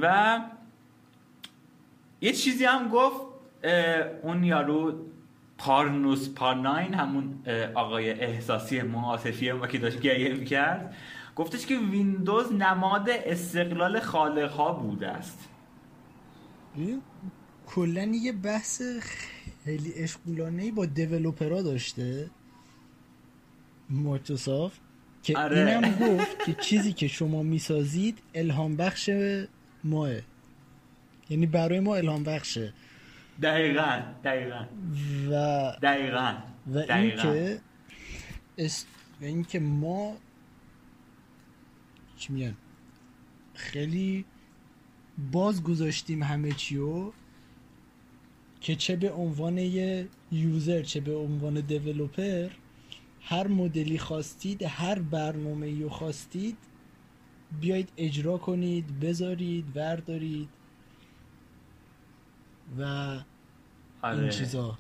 و 0.03 0.41
یه 2.23 2.33
چیزی 2.33 2.65
هم 2.65 2.89
گفت 2.89 3.21
اون 4.23 4.45
یارو 4.45 4.95
پارنوس 5.59 6.29
پارناین 6.29 6.95
همون 6.95 7.43
آقای 7.75 8.11
احساسی 8.11 8.83
معاطفی 8.83 9.53
ما 9.53 9.67
که 9.67 9.79
داشت 9.79 10.01
گریه 10.01 10.35
می‌کرد 10.35 10.95
گفتش 11.37 11.67
که 11.67 11.77
ویندوز 11.79 12.53
نماد 12.53 13.11
استقلال 13.11 14.01
خالق 14.01 14.53
ها 14.53 14.73
بوده 14.73 15.09
است 15.09 15.49
کلا 17.67 18.03
یه 18.03 18.33
بحث 18.33 18.83
خیلی 19.65 19.95
اشغولانه 19.97 20.73
با 20.73 20.87
دیولوپرا 20.87 21.63
داشته 21.63 22.31
مایکروسافت 23.91 24.81
که 25.23 25.39
آره. 25.39 25.59
اینم 25.59 26.17
گفت 26.17 26.45
که 26.45 26.53
چیزی 26.53 26.93
که 26.93 27.09
شما 27.09 27.43
می‌سازید 27.43 28.19
الهام 28.35 28.77
بخش 28.77 29.11
ماه 29.85 30.11
یعنی 31.33 31.47
برای 31.47 31.81
ما 31.81 31.97
الهام 31.97 32.25
بخشه. 32.25 32.73
دقیقا 33.43 34.03
دقیقا. 34.25 34.65
و 35.31 35.33
دقیقا 35.83 36.35
و 36.67 36.79
اینکه 36.79 37.61
است... 38.59 38.87
و 39.21 39.25
اینکه 39.25 39.61
ما 39.61 40.17
چی 42.17 42.33
میگن؟ 42.33 42.57
خیلی 43.55 44.25
باز 45.33 45.63
گذاشتیم 45.63 46.23
همه 46.23 46.53
چیو 46.53 47.13
که 48.61 48.75
چه 48.75 48.97
به 48.97 49.13
عنوان 49.13 49.59
یه 49.59 50.09
یوزر 50.33 50.83
چه 50.83 51.01
به 51.01 51.17
عنوان 51.17 51.61
دیولوپر 51.61 52.49
هر 53.21 53.47
مدلی 53.47 53.99
خواستید 53.99 54.63
هر 54.63 54.99
برنامه 54.99 55.81
رو 55.81 55.89
خواستید 55.89 56.57
بیایید 57.61 57.89
اجرا 57.97 58.39
کنید 58.39 59.01
بذارید 59.01 59.77
وردارید 59.77 60.49
و 62.79 62.83
آره. 64.03 64.19
این 64.19 64.29
چیزا. 64.29 64.79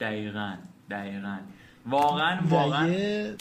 دقیقا 0.00 0.56
دقیقا. 0.90 1.38
واقعا 1.86 2.40
واقعا. 2.48 2.88
یه 2.88 3.36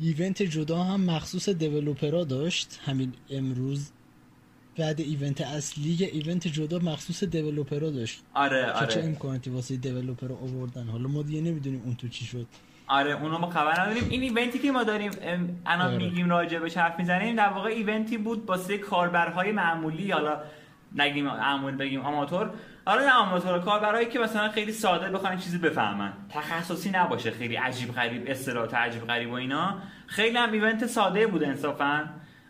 ایونت 0.00 0.42
جدا 0.42 0.82
هم 0.82 1.00
مخصوص 1.00 1.48
دیولوپرا 1.48 2.24
داشت 2.24 2.80
همین 2.86 3.12
امروز. 3.30 3.90
بعد 4.78 5.00
ایونت 5.00 5.40
اصلی 5.40 5.90
یه 5.90 6.06
ایونت 6.06 6.48
جدا 6.48 6.78
مخصوص 6.78 7.24
دیولوپرا 7.24 7.90
داشت. 7.90 8.22
آره 8.34 8.72
آره 8.72 8.86
چه 8.86 9.02
امکاناتی 9.02 9.50
واسه 9.50 9.76
دیولوپرا 9.76 10.36
آوردن. 10.36 10.86
حالا 10.86 11.08
ما 11.08 11.22
دیگه 11.22 11.40
نمی‌دونیم 11.40 11.82
اون 11.84 11.94
تو 11.94 12.08
چی 12.08 12.24
شد. 12.24 12.46
آره 12.86 13.22
اونو 13.22 13.38
ما 13.38 13.50
خبر 13.50 13.80
نداریم. 13.80 14.08
این 14.10 14.22
event 14.22 14.52
ی 14.52 14.58
که 14.58 14.72
ما 14.72 14.82
داریم 14.82 15.10
الان 15.66 15.94
آره. 15.94 15.96
میگیم 15.96 16.30
راجع 16.30 16.58
به 16.58 16.70
حرف 16.76 16.98
می‌زنیم 16.98 17.36
در 17.36 17.48
واقع 17.48 17.68
event 17.68 18.10
ی 18.10 18.18
بود 18.18 18.44
واسه 18.46 18.78
کاربرهای 18.78 19.52
معمولی. 19.52 20.10
حالا 20.10 20.40
نگیم 20.94 21.24
معمول 21.24 21.76
بگیم 21.76 22.00
آماتور. 22.00 22.50
آره 22.86 23.02
نه 23.02 23.12
آماتور 23.12 23.58
کاربرایی 23.58 24.06
که 24.06 24.18
مثلا 24.18 24.48
خیلی 24.48 24.72
ساده 24.72 25.10
بخوان 25.10 25.36
چیزی 25.36 25.58
بفهمن. 25.58 26.12
تخصصی 26.30 26.90
نباشه 26.90 27.30
خیلی 27.30 27.56
عجیب 27.56 27.92
غریب 27.92 28.24
اصطلاحات 28.26 28.74
عجیب 28.74 29.06
غریب 29.06 29.30
و 29.30 29.34
اینا. 29.34 29.74
خیلی 30.06 30.38
هم 30.38 30.52
event 30.52 30.86
ساده 30.86 31.26
بود 31.26 31.44
انصافا. 31.44 32.04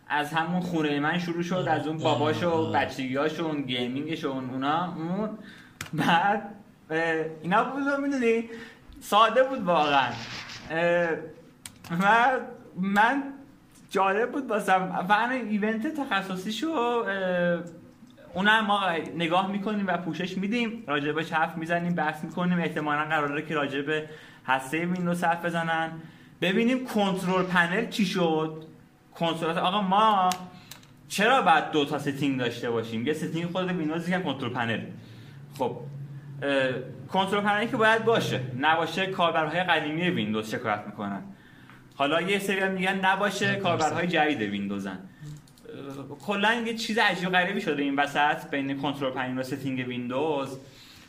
از 0.08 0.32
همون 0.32 0.60
خونه 0.60 1.00
من 1.00 1.18
شروع 1.18 1.42
شد 1.42 1.64
از 1.68 1.86
اون 1.86 1.98
باباش 1.98 2.42
و 2.42 2.72
بچگیاش 2.72 3.40
و 3.40 3.44
اون 3.44 3.62
gaming 3.62 4.09
ش 4.09 4.24
و 4.24 4.28
اونا. 4.28 4.94
اون 4.94 5.38
بعد 5.92 6.54
اینا 7.42 7.64
بود 7.64 8.00
می‌دونی؟ 8.00 8.44
ساده 9.00 9.42
بود 9.42 9.62
واقعا. 9.62 10.12
و 12.02 12.30
من 12.76 13.22
جالب 13.90 14.32
بود 14.32 14.46
باسم 14.46 15.06
و 15.08 15.28
ایونت 15.32 15.86
تخصصیشو 15.86 17.04
اونم 18.34 18.66
ما 18.66 18.80
نگاه 19.16 19.50
می‌کنیم 19.50 19.86
و 19.86 19.96
پوشش 19.96 20.38
میدیم. 20.38 20.84
راجبش 20.86 21.32
حرف 21.32 21.56
می‌زنیم 21.56 21.94
بحث 21.94 22.24
می‌کنیم. 22.24 22.58
احتمالا 22.58 23.04
قراره 23.04 23.42
که 23.42 23.54
راجب 23.54 23.84
هسته 24.46 24.78
ویندوز 24.78 25.24
حرف 25.24 25.44
بزنن. 25.44 25.90
ببینیم 26.40 26.86
کنترل 26.86 27.42
پنل 27.42 27.88
چی 27.88 28.06
شد؟ 28.06 28.64
کنترل 29.14 29.58
آقا 29.58 29.82
ما 29.82 30.30
چرا 31.08 31.42
باید 31.42 31.70
دو 31.70 31.84
تا 31.84 31.98
setting 31.98 32.38
داشته 32.38 32.70
باشیم؟ 32.70 33.06
یه 33.06 33.12
setting 33.12 33.50
خود 33.50 33.72
ویندوز 33.72 34.10
که 34.10 34.18
Control 34.18 34.50
Panel. 34.50 34.80
خب 35.58 35.76
Control 37.12 37.40
Panel 37.40 37.64
ی 37.64 37.68
که 37.68 37.76
باید 37.76 38.04
باشه. 38.04 38.40
نباشه 38.58 39.06
کاربرهای 39.06 39.62
قدیمی 39.62 40.10
ویندوز 40.10 40.50
شکایت 40.50 40.82
می‌کنن. 40.86 41.22
حالا 41.94 42.20
یه 42.20 42.38
سری 42.38 42.68
میگن 42.68 43.04
نباشه. 43.04 43.56
کاربرهای 43.56 44.06
جدید 44.06 44.40
ویندوزن. 44.40 44.98
کلا 46.26 46.54
یه 46.66 46.74
چیز 46.74 46.98
عجیب 46.98 47.28
غریبی 47.28 47.60
شده 47.60 47.82
این 47.82 47.96
وسط 47.96 48.50
بین 48.50 48.78
Control 48.78 49.10
Panel 49.10 49.38
و 49.38 49.42
setting 49.42 49.88
ویندوز. 49.88 50.58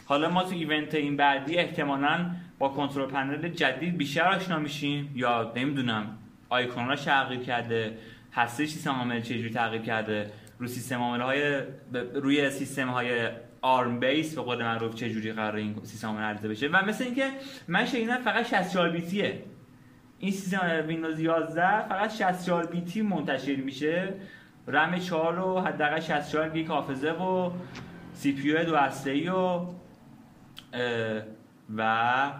حالا 0.05 0.29
ما 0.29 0.43
تو 0.43 0.55
event 0.55 0.95
این 0.95 1.17
بعدی 1.17 1.57
احتمالا 1.57 2.31
با 2.59 2.69
Control 2.69 3.05
Panel 3.05 3.49
جدید 3.49 3.97
بیشتر 3.97 4.27
آشنا 4.27 4.59
میشیم 4.59 5.11
یا 5.15 5.53
نمی‌دونم 5.55 6.17
آیکوناش 6.49 7.01
تغییر 7.01 7.39
کرده 7.39 7.97
هسته 8.33 8.65
سیستم 8.65 8.91
عامل 8.91 9.21
چجوری 9.21 9.49
تغییر 9.49 9.81
کرده 9.81 10.31
روی 10.59 10.67
سیستم 10.67 11.01
عامل 11.01 11.21
های 11.21 11.61
روی 12.13 12.49
سیستم 12.49 12.89
های 12.89 13.29
ARM 13.61 13.99
base 13.99 14.35
به 14.35 14.41
قول 14.41 14.63
معروف 14.63 14.95
چه 14.95 15.09
جوری 15.09 15.31
قرار 15.31 15.55
این 15.55 15.75
سیستم 15.83 16.07
عامل 16.07 16.21
عرضه 16.21 16.47
بشه. 16.47 16.67
و 16.67 16.85
مثل 16.85 17.03
اینکه 17.03 17.29
من 17.67 17.85
شنیدم 17.85 18.17
فقط 18.17 18.45
64 18.45 18.89
بیتیه. 18.89 19.43
این 20.19 20.31
سیستم 20.31 20.83
ویندوز 20.88 21.19
11 21.19 21.88
فقط 21.88 22.15
64 22.15 22.65
بیتی 22.65 23.01
منتشر 23.01 23.55
میشه. 23.55 24.13
رم 24.67 24.99
4 24.99 25.36
رو 25.36 25.60
حداقل 25.60 25.99
64 25.99 26.49
گیگ 26.49 26.67
حافظه 26.67 27.12
و 27.12 27.51
CPU 28.13 28.65
دو 28.65 28.78
هسته‌ای 28.78 29.30
و 29.30 29.65
و 31.75 32.32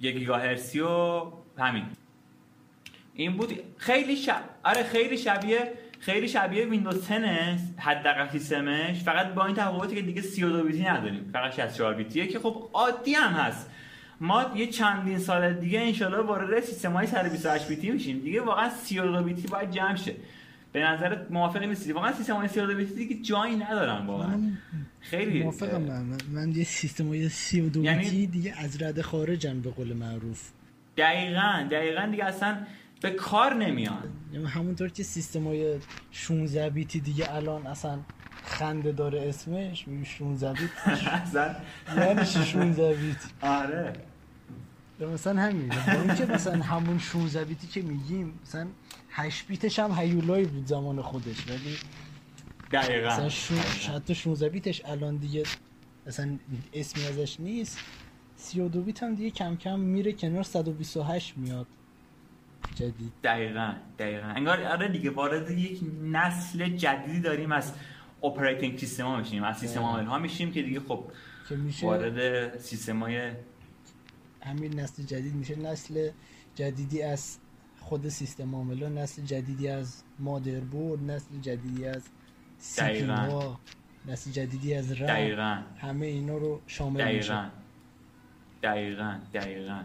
یک 0.00 0.16
گیگاهرتزی 0.16 0.80
و 0.80 1.22
همین. 1.58 1.84
این 3.14 3.36
بود 3.36 3.60
خیلی 3.76 4.16
شب 4.16 4.42
آره 4.64 4.82
خیلی 4.82 5.18
شبیه 5.18 5.72
خیلی 6.00 6.28
شبیه 6.28 6.66
ویندوز 6.66 7.08
10 7.08 7.58
حداقل 7.78 8.28
سیستمش. 8.28 9.02
فقط 9.02 9.34
با 9.34 9.46
این 9.46 9.56
تفاوتی 9.56 9.94
که 9.94 10.02
دیگه 10.02 10.22
32 10.22 10.64
بیتی 10.64 10.84
نداریم 10.84 11.30
فقط 11.32 11.52
64 11.52 11.94
بیتیه 11.94 12.26
که 12.26 12.38
خب 12.38 12.70
عادی 12.72 13.14
هم 13.14 13.32
هست. 13.32 13.70
ما 14.20 14.46
یه 14.54 14.66
چندین 14.66 15.18
سال 15.18 15.52
دیگه 15.52 15.80
انشالله 15.80 16.18
وارد 16.18 16.60
سیستم 16.60 16.92
های 16.92 17.06
128 17.06 17.68
بیتی 17.68 17.90
میشیم. 17.90 18.18
دیگه 18.18 18.40
واقعا 18.40 18.70
32 18.70 19.22
بیتی 19.22 19.48
باید 19.48 19.70
جمع 19.70 19.96
شه. 19.96 20.14
به 20.72 20.80
نظرت 20.80 21.26
موافق 21.30 21.62
نیستی. 21.62 21.92
واقعا 21.92 22.12
سیستم 22.12 22.34
های 22.34 22.48
32 22.48 22.74
بیتی 22.74 22.94
دیگه 22.94 23.22
جایی 23.22 23.56
ندارن 23.56 24.06
واقعا. 24.06 24.40
خیلی 25.00 25.42
موافقم 25.42 25.82
من. 25.82 26.18
من 26.32 26.52
یه 26.52 26.64
سیستم 26.64 27.08
های 27.08 27.28
32 27.28 27.82
یعنی... 27.82 28.26
دیگه 28.26 28.54
از 28.58 28.82
رد 28.82 29.00
خارجن 29.00 29.60
به 29.60 29.70
قول 29.70 29.92
معروف. 29.92 30.50
دقیقا 30.96 31.68
دقیقا 31.70 32.08
دیگه 32.10 32.24
اصلا 32.24 32.58
به 33.00 33.10
کار 33.10 33.54
نمیان. 33.54 34.02
یعنی 34.32 34.46
همونطور 34.46 34.88
که 34.88 35.02
سیستم 35.02 35.44
های 35.44 35.78
16 36.10 36.70
بیتی 36.70 37.00
دیگه 37.00 37.34
الان 37.34 37.66
اصلا 37.66 37.98
خنده 38.44 38.92
داره 38.92 39.28
اسمش 39.28 39.86
16 40.04 40.52
بیت. 40.52 40.70
اصلا. 41.08 41.54
یعنی 41.96 42.24
16 42.24 42.94
بیت. 42.94 43.16
آره. 43.40 43.92
مثلا 45.06 45.42
همین 45.42 45.68
با 45.68 46.14
که 46.14 46.26
مثلا 46.26 46.62
همون 46.62 46.98
16 46.98 47.44
بیتی 47.44 47.66
که 47.66 47.82
میگیم 47.82 48.38
مثلا 48.42 48.66
8 49.10 49.46
بیتش 49.46 49.78
هم 49.78 49.92
هیولایی 49.92 50.44
بود 50.46 50.66
زمان 50.66 51.02
خودش 51.02 51.48
ولی 51.48 51.76
دقیقا. 52.72 53.08
مثلا 53.08 53.94
حتی 53.94 54.14
16 54.14 54.48
بیتش 54.48 54.82
الان 54.84 55.16
دیگه 55.16 55.42
مثلا 56.06 56.38
اسمی 56.72 57.04
ازش 57.06 57.40
نیست. 57.40 57.78
32 58.36 58.82
بیت 58.82 59.02
هم 59.02 59.14
دیگه 59.14 59.30
کم 59.30 59.56
کم 59.56 59.80
میره 59.80 60.12
کنار 60.12 60.42
128 60.42 61.34
میاد. 61.36 61.66
جدید. 62.74 63.12
دقیقا 63.24 63.72
دقیقا. 63.98 64.26
انگار 64.26 64.62
آره 64.62 64.88
دیگه 64.88 65.10
وارد 65.10 65.50
یک 65.50 65.80
نسل 66.02 66.68
جدیدی 66.68 67.20
داریم 67.20 67.52
از 67.52 67.72
اپراتینگ 68.22 68.78
سیستم 68.78 69.04
ها 69.04 69.16
میشیم 69.16 69.44
از 69.44 69.58
سیستم 69.58 69.80
عامل 69.80 70.04
ها 70.04 70.18
میشیم 70.18 70.52
که 70.52 70.62
دیگه 70.62 70.80
خب 70.80 71.04
که 71.48 71.56
میشه 71.56 71.86
وارد 71.86 72.58
سیستم 72.58 73.02
های 73.02 73.30
همین 74.40 74.80
نسل 74.80 75.02
جدید 75.02 75.34
میشه 75.34 75.58
نسل 75.58 76.10
جدیدی 76.54 77.02
از 77.02 77.38
خود 77.80 78.08
سیستم 78.08 78.54
عامل 78.54 78.88
نسل 78.88 79.22
جدیدی 79.22 79.68
از 79.68 80.02
مادربرد 80.18 81.10
نسل 81.10 81.38
جدیدی 81.40 81.86
از 81.86 82.02
سی 82.58 83.06
نسل 84.06 84.30
جدیدی 84.30 84.74
از 84.74 84.92
رم 84.92 85.06
دقیقا. 85.06 85.62
همه 85.78 86.06
اینا 86.06 86.36
رو 86.36 86.60
شامل 86.66 87.00
دقیقا. 87.00 87.16
میشه. 87.18 87.50
دقیقا. 88.62 89.18
دقیقا. 89.34 89.82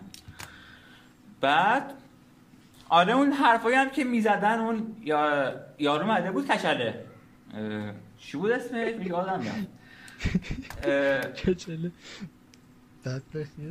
بعد 1.42 1.94
آره 2.90 3.14
اون 3.14 3.32
حرفایی 3.32 3.76
هم 3.76 3.90
که 3.90 4.04
می‌زدن 4.04 4.60
اون 4.60 4.96
یا 5.02 5.54
یارو 5.80 6.12
مده 6.12 6.32
بود 6.32 6.48
کچله. 6.48 7.06
چی 8.18 8.38
بود 8.38 8.52
اسمش؟ 8.52 9.06
یادم 9.06 9.40
میاد. 9.40 9.68
کچله. 11.46 11.92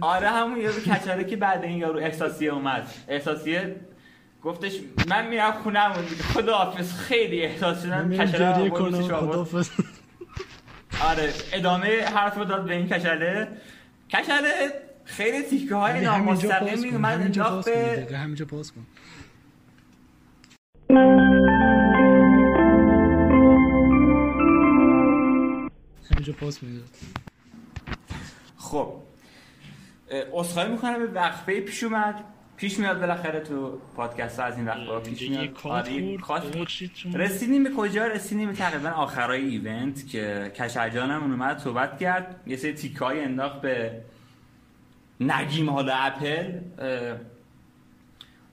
آره 0.00 0.28
همون 0.28 0.60
یارو 0.60 0.80
کچله 0.80 1.24
که 1.24 1.36
بعد 1.36 1.64
این 1.64 1.78
یارو 1.78 1.98
احساسیه 1.98 2.52
اومد. 2.52 2.94
احساسیه 3.08 3.76
گفتش 4.42 4.72
من 5.08 5.28
میرم 5.28 5.52
خونم 5.52 5.92
خدا 6.34 6.56
حافظ 6.56 6.92
خیلی 6.92 7.42
احساس 7.42 7.82
شدم. 7.82 8.16
کچله 8.16 8.70
خدا 8.70 9.46
آره 11.00 11.32
ادامه 11.52 12.04
حرف 12.14 12.36
رو 12.36 12.44
داد 12.44 12.64
به 12.64 12.74
این 12.74 12.88
کچله 12.88 13.48
کچله 14.10 14.72
خیلی 15.04 15.42
تیکه 15.42 15.74
های 15.74 15.94
یعنی 15.94 16.06
نامستقیمی 16.06 16.88
اومد 16.88 17.20
انداخت 17.20 17.68
به 17.68 18.18
همینجا 18.18 18.44
پاس 18.44 18.72
کن. 18.72 18.86
همینجا 26.10 26.32
پاس 26.40 26.62
می‌داد 26.62 26.88
خب. 28.56 29.11
اصخایی 30.34 30.70
می‌کنم. 30.70 30.98
به 30.98 31.06
وقفه 31.06 31.60
پیش 31.60 31.82
اومد. 31.82 32.24
پیش 32.56 32.78
میاد 32.78 33.00
بالاخره 33.00 33.40
تو 33.40 33.78
پادکست. 33.96 34.40
از 34.40 34.56
این 34.56 34.68
وقفه 34.68 35.10
پیش 35.10 35.30
میاد. 35.30 35.58
آره 35.64 36.18
رسیدیم 37.14 37.64
به 37.64 37.70
کجا؟ 37.70 38.06
رسیدیم 38.06 38.48
به 38.48 38.56
تقریبا 38.56 38.88
آخرای 38.88 39.44
ایونت 39.44 40.08
که 40.08 40.52
کشرجانم 40.56 41.22
اومد 41.22 41.58
صحبت 41.58 41.98
کرد. 41.98 42.40
یه 42.46 42.56
سری 42.56 42.72
تیکای 42.72 43.24
انداخت 43.24 43.60
به 43.60 44.00
نگیم 45.20 45.70
حالا 45.70 45.94
اپل. 45.94 46.60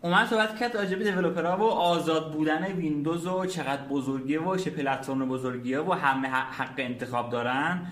اومد 0.02 0.28
صحبت 0.28 0.60
کرد 0.60 0.78
راجع 0.78 0.96
به 0.96 1.30
و 1.56 1.64
آزاد 1.64 2.34
بودن 2.34 2.64
ویندوز 2.64 3.28
و 3.28 3.46
چقدر 3.46 3.82
بزرگیه 3.82 4.42
و 4.42 4.58
چه 4.58 4.70
پلتفرم 4.70 5.30
بزرگیه 5.30 5.80
و 5.80 5.94
همه 5.94 6.28
حق 6.28 6.74
انتخاب 6.78 7.32
دارن. 7.32 7.88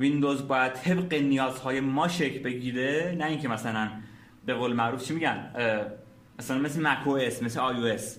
ویندوز 0.00 0.48
باید 0.48 0.72
طبق 0.72 1.14
نیازهای 1.14 1.80
ما 1.80 2.08
شکل 2.08 2.42
بگیره 2.42 3.16
نه 3.18 3.24
اینکه 3.24 3.48
مثلا 3.48 3.90
به 4.46 4.54
قول 4.54 4.72
معروف 4.72 5.04
چی 5.04 5.14
میگن؟ 5.14 5.50
مثلا 6.38 6.58
مثل 6.58 6.82
Mac 6.82 7.08
OS 7.08 7.42
مثل 7.42 7.60
iOS 7.60 8.18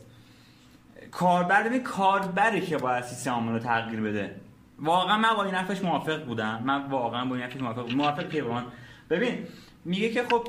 کاربر 1.11 1.63
ببین 1.63 1.83
کاربری 1.83 2.61
که 2.61 2.77
باید 2.77 3.03
سیستم 3.03 3.49
رو 3.49 3.59
تغییر 3.59 4.01
بده. 4.01 4.35
واقعا 4.79 5.17
من 5.17 5.33
با 5.35 5.43
این 5.43 5.55
حرفش 5.55 5.83
موافق 5.83 6.25
بودم. 6.25 6.63
من 6.65 6.89
واقعا 6.89 7.25
با 7.25 7.35
این 7.35 7.43
حرفش 7.43 7.61
موافق 7.61 7.81
بودم. 7.81 7.95
موافق 7.95 8.23
پیوان 8.23 8.63
ببین 9.09 9.37
میگه 9.85 10.09
که 10.09 10.23
خب 10.23 10.47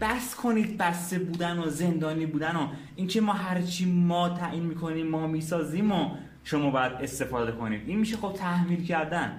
بس 0.00 0.34
کنید 0.34 0.78
بسته 0.78 1.18
بودن 1.18 1.58
و 1.58 1.66
زندانی 1.66 2.26
بودن 2.26 2.56
و 2.56 2.68
اینکه 2.96 3.20
ما 3.20 3.32
هرچی 3.32 3.92
ما 3.92 4.28
تعیین 4.28 4.62
می‌کنیم 4.62 5.06
ما 5.06 5.26
می‌سازیم 5.26 5.92
و 5.92 6.10
شما 6.44 6.70
باید 6.70 6.92
استفاده 6.92 7.52
کنید. 7.52 7.82
این 7.86 7.98
میشه 7.98 8.16
خب 8.16 8.32
تحمیل 8.32 8.84
کردن. 8.84 9.38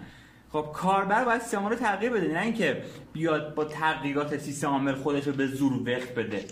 خب 0.51 0.71
کاربر 0.73 1.25
باید 1.25 1.41
سیستم 1.41 1.67
رو 1.67 1.75
تغییر 1.75 2.11
بده 2.11 2.27
نه 2.27 2.41
اینکه 2.41 2.83
بیاد 3.13 3.55
با 3.55 3.65
تغییرات 3.65 4.37
سیستم 4.37 4.67
عامل 4.67 4.95
خودش 4.95 5.27
رو 5.27 5.33
به 5.33 5.47
زور 5.47 5.73
وقت 5.73 6.15
بده. 6.15 6.45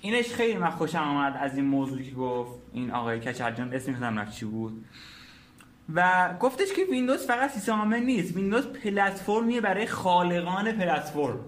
اینش 0.00 0.32
خیلی 0.32 0.58
من 0.58 0.70
خوشم 0.70 0.98
آمد 0.98 1.36
از 1.40 1.56
این 1.56 1.64
موضوعی 1.64 2.10
که 2.10 2.14
گفت 2.14 2.52
این 2.72 2.90
آقای 2.90 3.20
کچرجان 3.20 3.74
اسم 3.74 3.92
می‌خوام 3.92 4.30
چی 4.30 4.44
بود؟ 4.44 4.84
و 5.94 6.30
گفتش 6.40 6.72
که 6.72 6.82
ویندوز 6.90 7.26
فقط 7.26 7.50
سیستم 7.50 7.72
عامل 7.72 7.98
نیست 7.98 8.36
ویندوز 8.36 8.66
پلتفرمیه 8.66 9.60
برای 9.60 9.86
خالقان 9.86 10.72
پلتفرم. 10.72 11.40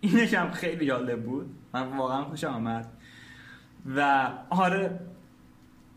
اینش 0.00 0.34
هم 0.34 0.50
خیلی 0.50 0.86
جالب 0.86 1.22
بود. 1.22 1.54
من 1.74 1.96
واقعا 1.96 2.24
خوشم 2.24 2.48
آمد. 2.48 2.88
و 3.96 4.30
آره 4.50 5.00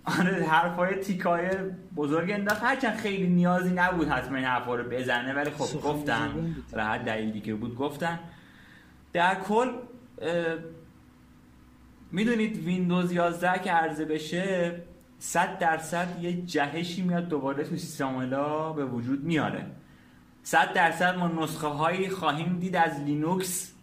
آره 0.06 0.46
حرفای 0.46 0.96
تیکای 0.96 1.50
بزرگ 1.96 2.32
انداخت 2.32 2.64
هرچند 2.64 2.96
خیلی 2.98 3.28
نیازی 3.28 3.74
نبود 3.74 4.08
حتما 4.08 4.38
این 4.38 4.46
حرفا 4.46 4.76
رو 4.76 4.84
بزنه 4.84 5.34
ولی 5.34 5.50
خب 5.50 5.82
گفتن. 5.82 6.56
راحت 6.72 7.06
دلیل 7.06 7.32
دیگه 7.32 7.54
بود 7.54 7.76
گفتن. 7.76 8.20
در 9.14 9.36
کل 9.36 9.70
می‌دونید 12.12 12.58
ویندوز 12.58 13.12
11 13.12 13.60
که 13.60 13.72
عرضه 13.72 14.06
بشه 14.06 14.76
100 15.20 15.60
درصد 15.60 16.08
یه 16.22 16.42
جهشی 16.42 17.02
میاد 17.02 17.28
دوباره 17.30 17.64
تو 17.64 17.78
سیستم 17.78 18.30
به 18.76 18.86
وجود 18.86 19.24
میاره. 19.24 19.66
100 20.44 20.74
درصد 20.74 21.16
ما 21.16 21.28
نسخه 21.28 21.68
هایی 21.68 22.10
خواهیم 22.10 22.60
دید 22.60 22.76
از 22.76 23.00
لینوکس 23.00 23.74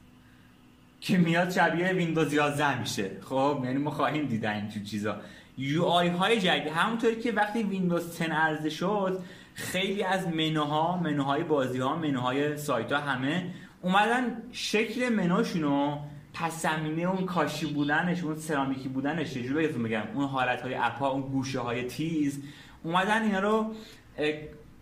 که 1.01 1.19
میاد 1.19 1.51
شبیه 1.51 1.93
ویندوز 1.93 2.33
11 2.33 2.81
میشه. 2.81 3.11
خب 3.21 3.61
یعنی 3.65 3.79
ما 3.79 3.91
خواهیم 3.91 4.27
دیدن 4.27 4.55
این 4.55 4.85
چیزا. 4.85 5.21
UI 5.61 6.09
های 6.09 6.41
جدید. 6.41 6.73
همونطوری 6.73 7.17
که 7.17 7.33
وقتی 7.33 7.63
ویندوز 7.63 8.19
10 8.19 8.25
عرضه 8.25 8.71
شد 8.71 9.23
خیلی 9.55 10.03
از 10.03 10.29
منوها 10.29 10.97
منوهای 10.97 11.45
بازی 11.45 11.79
ها 11.79 11.97
منوهای 11.97 12.57
سایت 12.57 12.93
ها 12.93 12.99
همه 12.99 13.55
اومدن 13.83 14.43
شکل 14.53 15.09
منوشونو 15.09 15.99
پس 16.35 16.63
زمینه 16.63 17.03
اون 17.03 17.27
کاشی 17.27 17.67
بودنش 17.67 18.23
اون 18.23 18.37
سرامیکی 18.37 18.89
بودنش 18.89 19.35
چجوری 19.35 19.67
بگم. 19.67 20.03
اون 20.15 20.25
حالت 20.25 20.63
های 20.63 20.75
اپا 20.75 21.09
اون 21.09 21.23
گوشه 21.23 21.61
های 21.61 21.85
تیز 21.85 22.43
اومدن 22.83 23.23
اینا 23.23 23.41
رو 23.41 23.75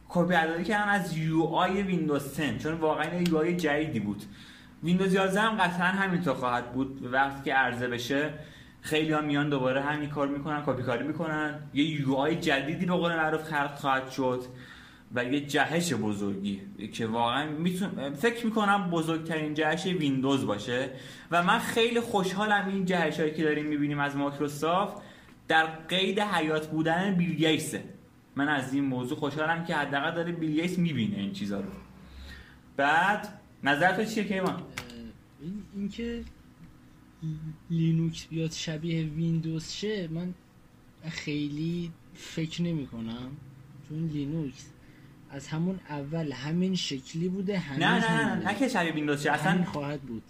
کپی 0.09 0.29
برداری 0.29 0.65
کردم 0.65 0.89
از 0.89 1.17
UI 1.17 1.83
ویندوز 1.83 2.37
10 2.37 2.59
چون 2.59 2.73
واقعا 2.73 3.23
UI 3.23 3.57
جدیدی 3.57 4.01
بود. 4.01 4.23
ویندوز 4.83 5.15
11 5.15 5.41
هم 5.41 5.57
قطعا 5.57 5.87
همینطور 5.87 6.35
خواهد 6.35 6.73
بود. 6.73 7.09
وقتی 7.13 7.45
که 7.45 7.55
عرضه 7.55 7.89
بشه 7.89 8.31
خیلی 8.89 9.13
ها 9.13 9.21
میان 9.21 9.49
دوباره 9.49 9.83
همین 9.83 10.09
کار 10.09 10.29
می‌کنن 10.29 10.63
کپی 10.67 10.83
کاری 10.83 11.07
می‌کنن. 11.07 11.61
یه 11.75 11.85
UI 11.85 12.37
جدیدی 12.37 12.87
به 12.87 12.93
قول 12.93 13.17
معروف 13.17 13.43
خلق 13.43 13.75
خواهد 13.75 14.11
شد 14.11 14.45
و 15.15 15.25
یه 15.25 15.41
جهش 15.41 15.93
بزرگی 15.93 16.61
که 16.93 17.07
واقعا 17.07 17.51
میتونه 17.51 18.15
فکر 18.15 18.47
می‌کنم 18.47 18.91
بزرگترین 18.91 19.55
جهش 19.55 19.87
ویندوز 19.87 20.47
باشه. 20.47 20.91
و 21.31 21.43
من 21.43 21.59
خیلی 21.59 22.01
خوشحالم 22.01 22.69
این 22.69 22.85
جهش 22.85 23.21
هایی 23.21 23.35
که 23.35 23.45
داریم 23.45 23.67
می‌بینیم 23.67 24.01
از 24.01 24.17
مایکروسافت 24.17 25.03
در 25.49 25.67
قید 25.67 26.21
حیات 26.21 26.67
بودن 26.67 27.15
بیل 27.15 27.61
من 28.37 28.49
از 28.49 28.75
این 28.75 28.85
موضوع 28.85 29.19
خوشحالم 29.19 29.65
که 29.65 29.75
حداقل 29.75 30.15
داره 30.15 30.33
بیل 30.33 30.51
گیتس 30.51 30.79
می‌بینه 30.79 31.17
این 31.17 31.33
چیزا 31.33 31.61
رو. 31.61 31.71
بعد 32.77 33.29
نظر 33.63 33.93
تو 33.93 34.05
چیه 34.05 34.25
کیوان؟ 34.25 34.63
این 35.41 35.63
اینکه 35.77 36.21
لینوکس 37.71 38.27
بیاد 38.27 38.53
شبیه 38.53 39.05
ویندوز 39.05 39.71
شه 39.71 40.09
من 40.09 40.35
خیلی 41.09 41.93
فکر 42.15 42.63
نمی 42.63 42.87
کنم 42.87 43.31
چون 43.89 44.07
لینوکس 44.07 44.67
از 45.31 45.49
همون 45.49 45.81
اول 45.89 46.33
همین 46.33 46.75
شکلی 46.75 47.29
بوده 47.29 47.79
نه 47.79 47.79
نه 47.79 48.13
نه 48.13 48.35
نه, 48.35 48.49
نه 48.49 48.59
که 48.59 48.69
شبیه 48.69 48.93
ویندوز 48.93 49.23
شه 49.23 49.33
اصلا 49.33 49.65
خواهد 49.65 50.01
بود. 50.01 50.23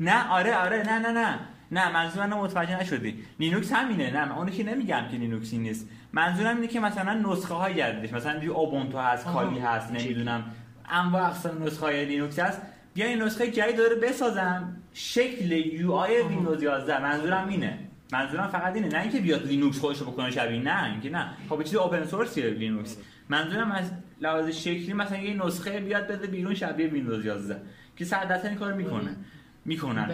نه 0.00 0.28
آره 0.28 0.56
آره 0.56 0.82
نه 0.82 0.98
نه 0.98 1.12
نه 1.12 1.40
نه 1.72 1.92
منظور 1.92 2.26
من 2.26 2.36
متوجه 2.36 2.80
نشدی. 2.80 3.14
لینوکس 3.40 3.72
همینه 3.72 4.10
نه 4.10 4.24
من 4.24 4.32
اونو 4.32 4.50
که 4.50 4.64
نمیگم 4.64 5.08
که 5.10 5.16
لینوکسی 5.16 5.58
نیست. 5.58 5.88
منظورم 6.12 6.56
اینه 6.56 6.68
که 6.68 6.80
مثلا 6.80 7.14
نسخه 7.14 7.54
های 7.54 7.74
جدیدش 7.74 8.12
مثلا 8.12 8.38
دی 8.38 8.46
اوبونتو 8.46 8.98
هست 8.98 9.24
کالی 9.24 9.58
هست 9.58 9.92
نمی‌دونم 9.92 10.44
انواع 10.90 11.26
اقسام 11.26 11.62
نسخه 11.62 11.86
های 11.86 12.04
لینوکس 12.04 12.38
هست. 12.38 12.62
بیا 12.94 13.06
این 13.06 13.22
نسخه 13.22 13.50
جدید 13.50 13.76
داره 13.76 13.94
بسازم. 13.94 14.81
شکل 14.94 15.52
UI 15.52 16.22
ویندوز 16.22 16.62
11 16.62 17.02
منظورم 17.02 17.48
اینه. 17.48 17.78
منظورم 18.12 18.46
فقط 18.46 18.74
اینه. 18.74 18.88
نه 18.88 19.00
اینکه 19.00 19.20
بیاد 19.20 19.46
لینوکس 19.46 19.78
خودش 19.78 19.98
رو 19.98 20.06
بکنه 20.06 20.30
شبیه. 20.30 20.62
نه 20.62 20.90
اینکه 20.92 21.10
نه. 21.10 21.36
خب 21.48 21.62
چیز 21.62 21.74
open 21.74 22.06
source 22.06 22.39
یه 22.39 22.50
لینوکس. 22.50 22.96
منظورم 23.28 23.72
از 23.72 23.90
لحاظ 24.20 24.48
شکلی 24.48 24.92
مثلا 24.92 25.18
یه 25.18 25.46
نسخه 25.46 25.80
بیاد 25.80 26.06
بده 26.06 26.26
بیرون 26.26 26.54
شبیه 26.54 26.86
ویندوز 26.86 27.24
11 27.24 27.62
که 27.96 28.04
صد 28.04 28.17
در 28.17 28.31
صد 28.31 28.44
این 28.44 28.54
کارو 28.54 28.76
می‌کنه. 28.76 29.16
می‌کنن. 29.64 30.08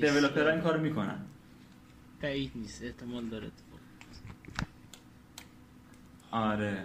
developer 0.00 0.45
ها 0.45 0.50
این 0.50 0.60
کارو 0.60 0.80
می‌کنن. 0.80 1.18
بعید 2.20 2.52
نیست. 2.54 2.84
احتمال 2.84 3.24
داره 3.24 3.50
آره. 6.30 6.84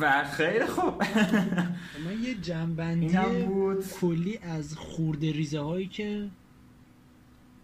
و 0.00 0.24
خیلی 0.24 0.66
خوب. 0.66 1.02
من 2.04 2.22
یه 2.22 2.34
جنبندی 2.34 3.42
بود. 3.46 3.88
کلی 3.88 4.38
از 4.38 4.74
خورده 4.76 5.32
ریزه 5.32 5.60
هایی 5.60 5.86
که 5.86 6.28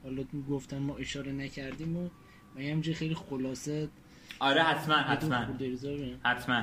حالا 0.05 0.25
گفتن 0.51 0.79
ما 0.79 0.97
اشاره 0.97 1.33
نکردیم 1.33 1.97
و 1.97 2.09
من 2.57 2.63
همجه 2.63 2.95
خیلی 2.95 3.15
خلاصه 3.15 3.89
آره 4.39 4.63
حتما 4.63 4.95
حتما. 4.95 5.47
حتما. 6.25 6.63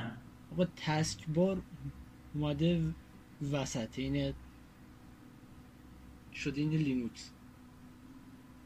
آقا 0.52 0.66
تسک 0.76 1.26
بار 1.26 1.62
اومده 2.34 2.82
وسط 3.52 3.88
این 3.98 4.32
شده 6.34 6.60
این 6.60 6.70
لینوکس 6.70 7.30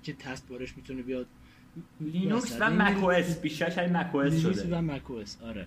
که 0.03 0.13
تست 0.13 0.49
بارش 0.49 0.77
می‌تونه 0.77 1.03
بیاد 1.03 1.27
لینوکس 2.01 2.57
و 2.61 2.71
مک 2.71 2.97
او 2.99 3.13
اس 3.13 3.41
بیشتر 3.41 3.71
شاید 3.71 3.93
مک 3.97 4.15
او 4.15 4.21
اس 4.21 4.41
شده. 4.41 4.79
و 4.79 4.83
مک 4.83 5.11
او 5.11 5.17
اس 5.17 5.43
آره. 5.43 5.67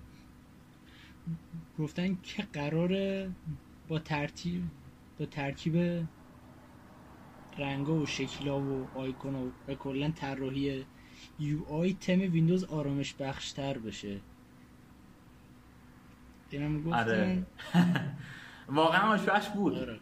گفتن 1.79 2.17
که 2.23 2.43
قراره 2.53 3.31
با 3.87 3.99
ترتیب 3.99 4.63
با 5.19 5.25
ترکیب 5.25 6.07
رنگا 7.57 7.93
و 7.93 8.05
شکلا 8.05 8.61
و 8.61 8.87
آیکون 8.95 9.51
و 9.67 9.73
کلا 9.73 10.11
طراحی 10.11 10.85
UI 11.39 11.65
theme 11.65 12.19
ویندوز 12.19 12.63
آرامش 12.63 13.13
بخشتر 13.13 13.77
بشه. 13.77 14.19
اینم 16.49 16.83
گفتن. 16.83 16.99
آره. 16.99 17.45
واقعا 18.67 19.01
آرامش 19.01 19.47
بود. 19.49 19.73
آره. 19.73 19.99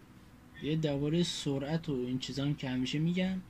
یه 0.64 0.76
درباره 0.76 1.24
سرعت 1.24 1.90
و 1.90 1.94
این 1.94 2.20
چیزا 2.20 2.52
که 2.52 2.70
همیشه 2.70 3.00
میگن 3.00 3.42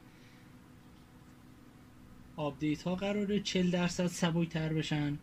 update 2.36 2.84
ها 2.84 2.96
قراره 2.96 3.40
40 3.40 3.72
درصد 3.72 4.08
سبک 4.08 4.46
تر 4.46 4.74
بشن. 4.74 5.18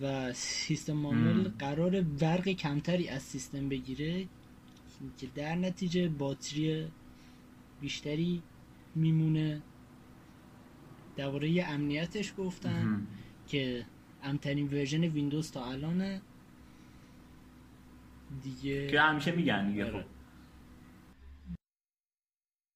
و 0.00 0.32
سیستم 0.32 1.06
عامل 1.06 1.48
قراره 1.58 2.00
برق 2.00 2.48
کمتری 2.48 3.08
از 3.08 3.22
سیستم 3.22 3.68
بگیره 3.68 4.26
که 5.18 5.26
در 5.34 5.54
نتیجه 5.54 6.08
باتری 6.08 6.88
بیشتری 7.80 8.42
میمونه. 8.94 9.62
درباره 11.16 11.64
امنیتش 11.68 12.32
گفتن 12.38 13.06
که 13.48 13.86
امن‌ترین 14.22 14.68
version 14.68 15.04
ویندوز 15.04 15.50
تا 15.50 15.64
الانه. 15.64 16.20
دیگه 18.42 18.86
که 18.86 19.00
همیشه 19.00 19.32
میگن 19.32 19.70
دیگه 19.70 19.84
آره. 19.84 20.04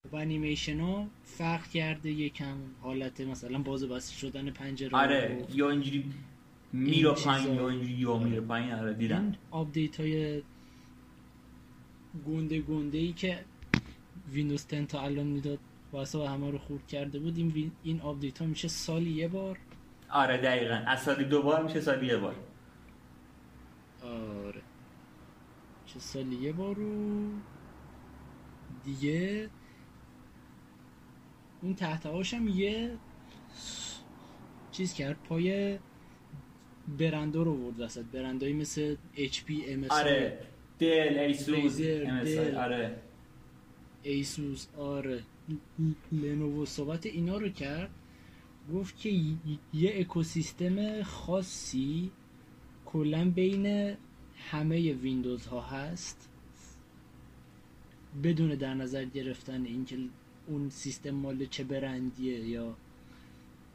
خب. 0.09 0.15
انیمیشن 0.15 0.81
ها 0.81 1.07
فرق 1.25 1.69
کرده 1.69 2.11
یکم 2.11 2.57
حالت 2.81 3.21
مثلا 3.21 3.59
باز 3.59 3.85
بسته 3.85 4.15
شدن 4.15 4.51
پنجره 4.51 4.97
آره 4.97 5.47
یا 5.53 5.71
اینجوری 5.71 6.13
میره 6.75 7.11
پایین 7.13 7.55
یا 7.55 7.69
اینجوری 7.69 7.93
یا 7.93 8.19
میره 8.19 8.41
پایین 8.41 8.73
آره 8.73 8.95
دیدم. 8.95 9.33
update 9.51 10.01
های 10.01 10.43
گنده 12.27 12.61
گنده 12.61 12.99
ای 12.99 13.13
که 13.13 13.45
ویندوز 14.33 14.67
10 14.69 14.85
تا 14.87 15.01
الان 15.01 15.27
می‌داد 15.27 15.59
واسه 15.93 16.29
همه 16.29 16.51
رو 16.51 16.59
خورد 16.59 16.87
کرده 16.87 17.19
بود 17.19 17.37
این 17.37 17.73
این 17.83 18.01
update 18.01 18.39
ها 18.39 18.47
میشه 18.47 18.69
سالی 18.69 19.11
یه 19.11 19.29
بار؟ 19.29 19.59
آره 20.11 20.37
دقیقا. 20.37 20.75
از 20.87 21.03
سالی 21.03 21.25
دو 21.25 21.43
بار 21.43 21.63
میشه 21.63 21.81
سالی 21.81 22.07
یه 22.07 22.17
بار. 22.17 22.35
آره. 24.03 24.63
چه 25.87 25.99
سالی 25.99 26.37
یه 26.37 26.53
بار 26.53 26.75
رو 26.75 27.31
دیگه 28.85 29.51
اون 31.63 31.75
تحت 31.75 32.07
هم 32.07 32.49
یه 32.49 32.97
چیز 34.73 34.95
کرد 34.95 35.17
پای 35.29 35.79
برندو 36.99 37.45
رو 37.45 37.53
ورد 37.55 37.81
وسط. 37.81 38.05
برندایی 38.13 38.53
مثل 38.53 38.97
HP 39.17 39.51
MS 39.51 39.91
آره. 39.91 40.39
دل 40.79 41.19
ایسوس 41.19 41.81
آره. 42.57 42.97
ایسوس 44.03 44.67
آره. 44.79 45.23
لنوو 46.13 46.67
صحبت 46.67 47.07
اینا 47.07 47.39
رو 47.39 47.49
کرد. 47.49 47.91
گفت 48.75 48.99
که 48.99 49.09
یه 49.75 50.01
اکوسیستم 50.01 51.03
خاصی 51.03 52.11
کلا 52.87 53.31
بین 53.31 53.97
همه 54.51 54.93
ویندوز 54.93 55.47
ها 55.47 55.61
هست. 55.61 56.29
بدون 58.23 58.55
در 58.55 58.75
نظر 58.75 59.05
گرفتن 59.05 59.65
اینکه 59.65 59.97
اون 60.47 60.71
سیستم 60.71 61.11
مال 61.11 61.47
چه 61.47 61.65
برندیه 61.65 62.39
یا 62.39 62.77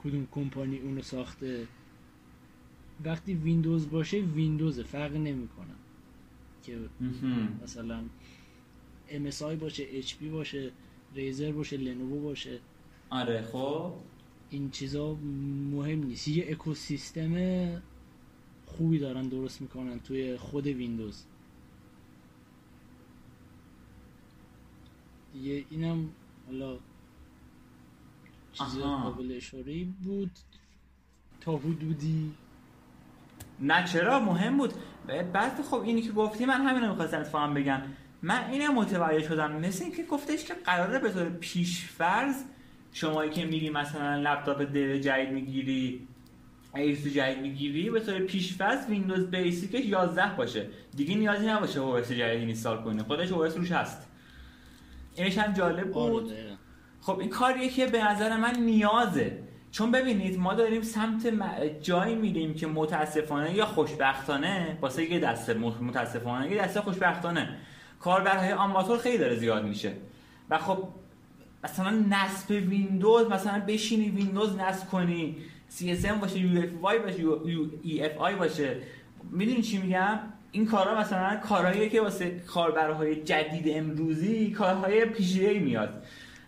کدوم 0.04 0.28
کمپانی 0.32 0.78
اونو 0.80 1.02
ساخته. 1.02 1.68
وقتی 3.06 3.34
ویندوز 3.34 3.90
باشه 3.90 4.18
ویندوز 4.18 4.80
فرق 4.80 5.16
نمی‌کنه. 5.16 5.74
که 6.64 6.80
مثلا 7.64 8.04
MSI 9.10 9.42
باشه 9.42 10.02
HP 10.02 10.24
باشه 10.32 10.72
ریزر 11.16 11.52
باشه 11.52 11.78
لنوو 11.78 12.24
باشه. 12.24 12.60
آره 13.10 13.42
خب. 13.42 13.94
این 14.50 14.72
چیزا 14.72 15.14
مهم 15.72 16.04
نیست. 16.04 16.28
یه 16.28 16.46
اکوسیستم 16.50 17.82
خوبی 18.66 19.00
دارن 19.00 19.28
درست 19.28 19.62
می‌کنن 19.62 20.00
توی 20.00 20.38
خود 20.38 20.68
ویندوز. 20.68 21.24
دیگه 25.34 25.66
اینم 25.70 26.10
حالا 26.48 26.78
چیز 28.54 28.78
قابل 28.78 29.32
اشاره 29.36 29.86
بود. 30.04 30.32
تا 31.42 31.58
حدودی 31.58 32.32
نه 33.62 33.84
چرا؟ 33.84 34.20
مهم 34.20 34.58
بود. 34.58 34.74
بعد 35.34 35.62
خب 35.70 35.82
اینی 35.82 36.02
که 36.02 36.12
گفتی 36.12 36.46
من 36.46 36.62
همین 36.62 36.84
رو 36.84 36.90
می‌خواستم 36.90 37.20
اتفاقا 37.20 37.48
بگم. 37.48 37.82
من 38.22 38.50
اینه 38.52 38.70
متوجه 38.70 39.28
شدم. 39.28 39.52
مثل 39.52 39.84
اینکه 39.84 40.04
گفتش 40.04 40.46
که 40.46 40.54
قراره 40.54 41.00
به 41.00 41.10
طور 41.10 41.30
پیشفرض 41.30 42.36
شمایی 42.94 43.32
که 43.32 43.46
میری 43.46 43.70
مثلا 43.70 44.16
لپتاپ 44.16 44.62
دل 44.62 44.98
جدید 44.98 45.30
می‌گیری 45.30 46.08
ایسوس 46.76 47.08
جدید 47.08 47.40
می‌گیری 47.40 47.90
به 47.90 48.00
طور 48.00 48.20
پیشفرض 48.20 48.90
ویندوز 48.90 49.32
basic 49.32 49.70
ش 49.70 49.86
11 49.86 50.36
باشه. 50.36 50.68
دیگه 50.96 51.16
نیازی 51.16 51.48
نباشه 51.48 51.80
او 51.80 51.96
اس 51.96 52.12
جدید 52.12 52.40
install 52.40 52.84
کنه 52.84 53.04
خودش 53.04 53.32
رو 53.32 53.44
روش 53.44 53.72
هست. 53.72 54.08
اینش 55.16 55.38
هم 55.38 55.54
جالب 55.54 55.92
بود. 55.92 56.24
آره، 56.24 56.58
خب 57.02 57.20
این 57.20 57.30
کاریه 57.30 57.70
که 57.70 57.88
به 57.88 58.04
نظر 58.04 58.38
من 58.38 58.56
نیازه. 58.56 59.44
چون 59.72 59.92
ببینید 59.92 60.40
ما 60.40 60.54
داریم 60.54 60.82
سمت 60.82 61.34
جایی 61.82 62.16
میریم 62.16 62.54
که 62.54 62.68
متاسفانه 62.68 63.56
یا 63.56 63.66
خوشبختانه 63.66 64.78
واسه 64.82 65.12
یه 65.12 65.20
دسته 65.20 65.54
متاسفانه 65.54 66.52
یه 66.52 66.62
دسته 66.62 66.82
خوشبختانه. 66.82 67.58
کاربرهای 68.00 68.52
آماتور 68.52 68.98
خیلی 68.98 69.18
داره 69.18 69.36
زیاد 69.36 69.66
میشه. 69.66 69.94
و 70.50 70.58
خب 70.58 70.88
مثلا 71.64 71.90
نصب 72.10 72.52
ویندوز 72.52 73.28
مثلا 73.28 73.64
بشینی 73.68 74.10
ویندوز 74.10 74.56
نصب 74.58 74.90
کنی 74.90 75.38
CSM 75.78 76.12
باشه 76.22 76.36
UEFI 76.36 76.96
باشه 77.04 77.24
UEFI 77.84 78.32
باشه. 78.40 78.78
می‌دونی 79.32 79.62
چی 79.62 79.78
میگم؟ 79.78 80.20
این 80.52 80.66
کارا 80.66 81.00
مثلا 81.00 81.36
کارهاییه 81.36 81.90
که 81.90 82.02
واسه 82.02 82.40
کاربرهای 82.40 83.16
جدید 83.16 83.66
امروزی 83.68 84.52
کارهای 84.52 85.06
پیچیده‌ای 85.06 85.60
میاد. 85.60 86.04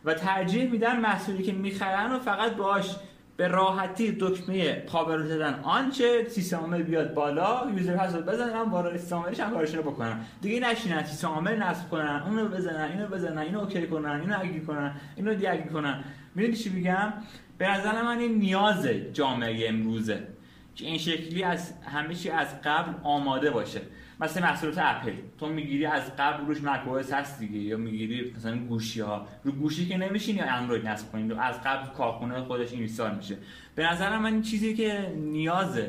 و 0.06 0.14
ترجیح 0.14 0.72
میدن 0.72 1.00
محصولی 1.00 1.44
که 1.44 1.52
می‌خرن 1.52 2.12
و 2.12 2.20
فقط 2.20 2.56
باهاش 2.56 2.96
به 3.42 3.48
راحتی 3.48 4.18
دکمه 4.20 4.74
power 4.74 5.24
زدن. 5.24 5.60
آنچه 5.64 6.26
سیستم 6.30 6.58
عامل 6.58 6.84
بیاد 6.84 7.14
بالا 7.14 7.72
user 7.78 7.98
password 7.98 8.26
بزنن 8.26 8.70
وارد 8.70 8.98
سیستم 8.98 9.16
عاملش 9.16 9.40
هم 9.40 9.52
کارشون 9.52 9.84
رو 9.84 9.92
بکنن 9.92 10.20
دیگه 10.42 10.60
نشینن 10.60 11.04
سیستم 11.04 11.28
عامل 11.28 11.64
نصب 11.64 11.90
کنن 11.90 12.24
اونو 12.28 12.48
بزنن 12.48 12.92
اینو 12.92 13.08
بزنن 13.08 13.38
اینو 13.38 13.60
OK 13.60 13.88
کنن 13.88 14.22
اینو 14.22 14.40
agree 14.40 14.62
کنن 14.62 14.96
اینو 15.16 15.34
disagree 15.34 15.64
کنن. 15.64 16.04
می‌دونی 16.36 16.56
چی 16.56 16.70
میگم؟ 16.70 17.14
به 17.58 17.68
نظر 17.68 18.02
من 18.02 18.20
این 18.20 18.38
نیاز 18.38 18.88
جامعه 19.14 19.70
امروزه 19.70 20.28
که 20.76 20.86
این 20.86 20.98
شکلی 20.98 21.44
از 21.44 21.74
همه 21.84 22.16
چی 22.16 22.30
از 22.30 22.62
قبل 22.62 22.94
آماده 23.04 23.52
باشه. 23.52 23.82
مثل 24.22 24.42
محصولات 24.42 24.78
اپل. 24.78 25.14
تو 25.38 25.50
می‌گیری 25.50 25.86
از 25.86 26.16
قبل 26.16 26.46
روش 26.46 26.64
مک 26.64 27.12
هست 27.12 27.40
دیگه 27.40 27.60
یا 27.60 27.78
می‌گیری 27.78 28.32
مثلا 28.32 28.58
گوشی 28.58 29.02
ها 29.02 29.28
رو 29.44 29.52
گوشی 29.52 29.88
که 29.88 29.98
نمیشین 29.98 30.36
یا 30.36 30.46
اندروید 30.46 30.88
نصب 30.88 31.12
کنید 31.12 31.32
از 31.32 31.62
قبل 31.62 31.94
کارخونه 31.94 32.42
خودش 32.42 32.74
اینستال 32.74 33.16
میشه. 33.16 33.38
به 33.76 33.92
نظر 33.92 34.18
من 34.18 34.34
این 34.34 34.42
چیزی 34.42 34.74
که 34.74 35.14
نیاز 35.18 35.80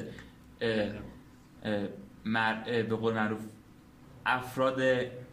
به 2.65 2.97
قول 3.01 3.15
معروف 3.15 3.41
افراد 4.27 4.81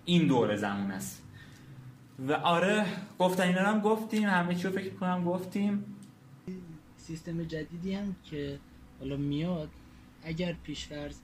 این 0.06 0.28
دوره 0.28 0.56
زمان 0.56 0.92
است. 0.92 1.26
و 2.28 2.34
آره 2.34 2.86
گفتن 3.20 3.44
اینا 3.44 3.62
هم 3.62 3.80
گفتیم. 3.80 4.24
همه 4.24 4.56
چی 4.56 4.64
رو 4.64 4.74
فکر 4.74 4.94
کنم 4.94 5.24
گفتیم. 5.24 5.86
سیستم 6.98 7.44
جدیدی 7.44 7.94
هم 7.94 8.16
که 8.24 8.60
حالا 9.00 9.18
میاد 9.18 9.70
اگر 10.24 10.56
پیشفرض 10.64 11.20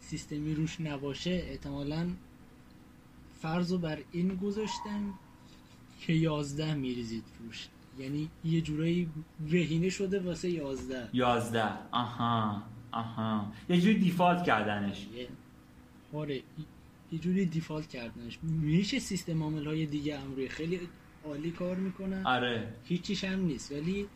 سیستمی 0.00 0.54
روش 0.54 0.80
نباشه 0.80 1.30
احتمالا 1.30 2.10
فرض 3.42 3.72
رو 3.72 3.78
بر 3.78 3.98
این 4.12 4.34
گذاشتم 4.36 5.14
که 6.00 6.12
یازده 6.12 6.74
میریزید 6.74 7.24
روش. 7.38 7.68
یعنی 7.98 8.28
یه 8.44 8.60
جورایی 8.60 9.08
رهینه 9.50 9.88
شده 9.88 10.20
واسه 10.20 10.50
یازده. 10.50 11.08
یازده. 11.12 11.72
آها 11.92 12.62
آها. 12.92 13.52
یه 13.68 13.80
جوری 13.80 13.98
دیفالت 13.98 14.44
کردنش. 14.44 15.06
آره 16.12 16.42
یه 17.12 17.18
جوری 17.18 17.46
دیفالت 17.46 17.88
کردنش. 17.88 18.38
میشه 18.42 18.98
سیستم 18.98 19.42
عامل 19.42 19.66
های 19.66 19.86
دیگه 19.86 20.18
هم 20.18 20.34
روی 20.34 20.48
خیلی 20.48 20.80
عالی 21.24 21.50
کار 21.50 21.76
می‌کنن. 21.76 22.26
آره. 22.26 22.74
هیچیش 22.84 23.24
هم 23.24 23.40
نیست. 23.40 23.72
ولی 23.72 24.06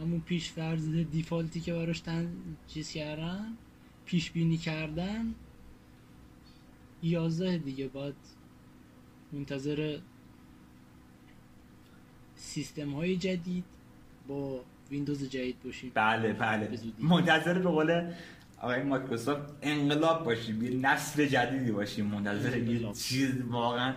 همون 0.00 0.20
پیش 0.20 0.50
فرض 0.50 0.88
دیفالتی 0.88 1.60
که 1.60 1.72
براش 1.72 2.00
تن 2.00 2.32
چیز 2.68 2.90
کردن 2.90 3.56
پیش 4.06 4.30
بینی 4.30 4.56
کردن 4.56 5.34
یازده 7.02 7.58
دیگه 7.58 7.88
باید 7.88 8.14
منتظر 9.32 9.98
سیستم 12.36 12.90
های 12.90 13.16
جدید 13.16 13.64
با 14.28 14.60
ویندوز 14.90 15.28
جدید 15.28 15.62
باشیم. 15.64 15.92
بله 15.94 16.32
بله. 16.32 16.78
منتظر 16.98 17.58
به 17.58 17.68
قول 17.70 18.12
آقای 18.58 18.82
مایکروسافت 18.82 19.52
انقلاب 19.62 20.24
باشیم 20.24 20.64
یه 20.64 20.70
نسل 20.70 21.26
جدیدی 21.26 21.70
باشیم 21.70 22.06
منتظر 22.06 22.56
یه 22.56 22.92
چیز 22.92 23.42
واقعا. 23.42 23.94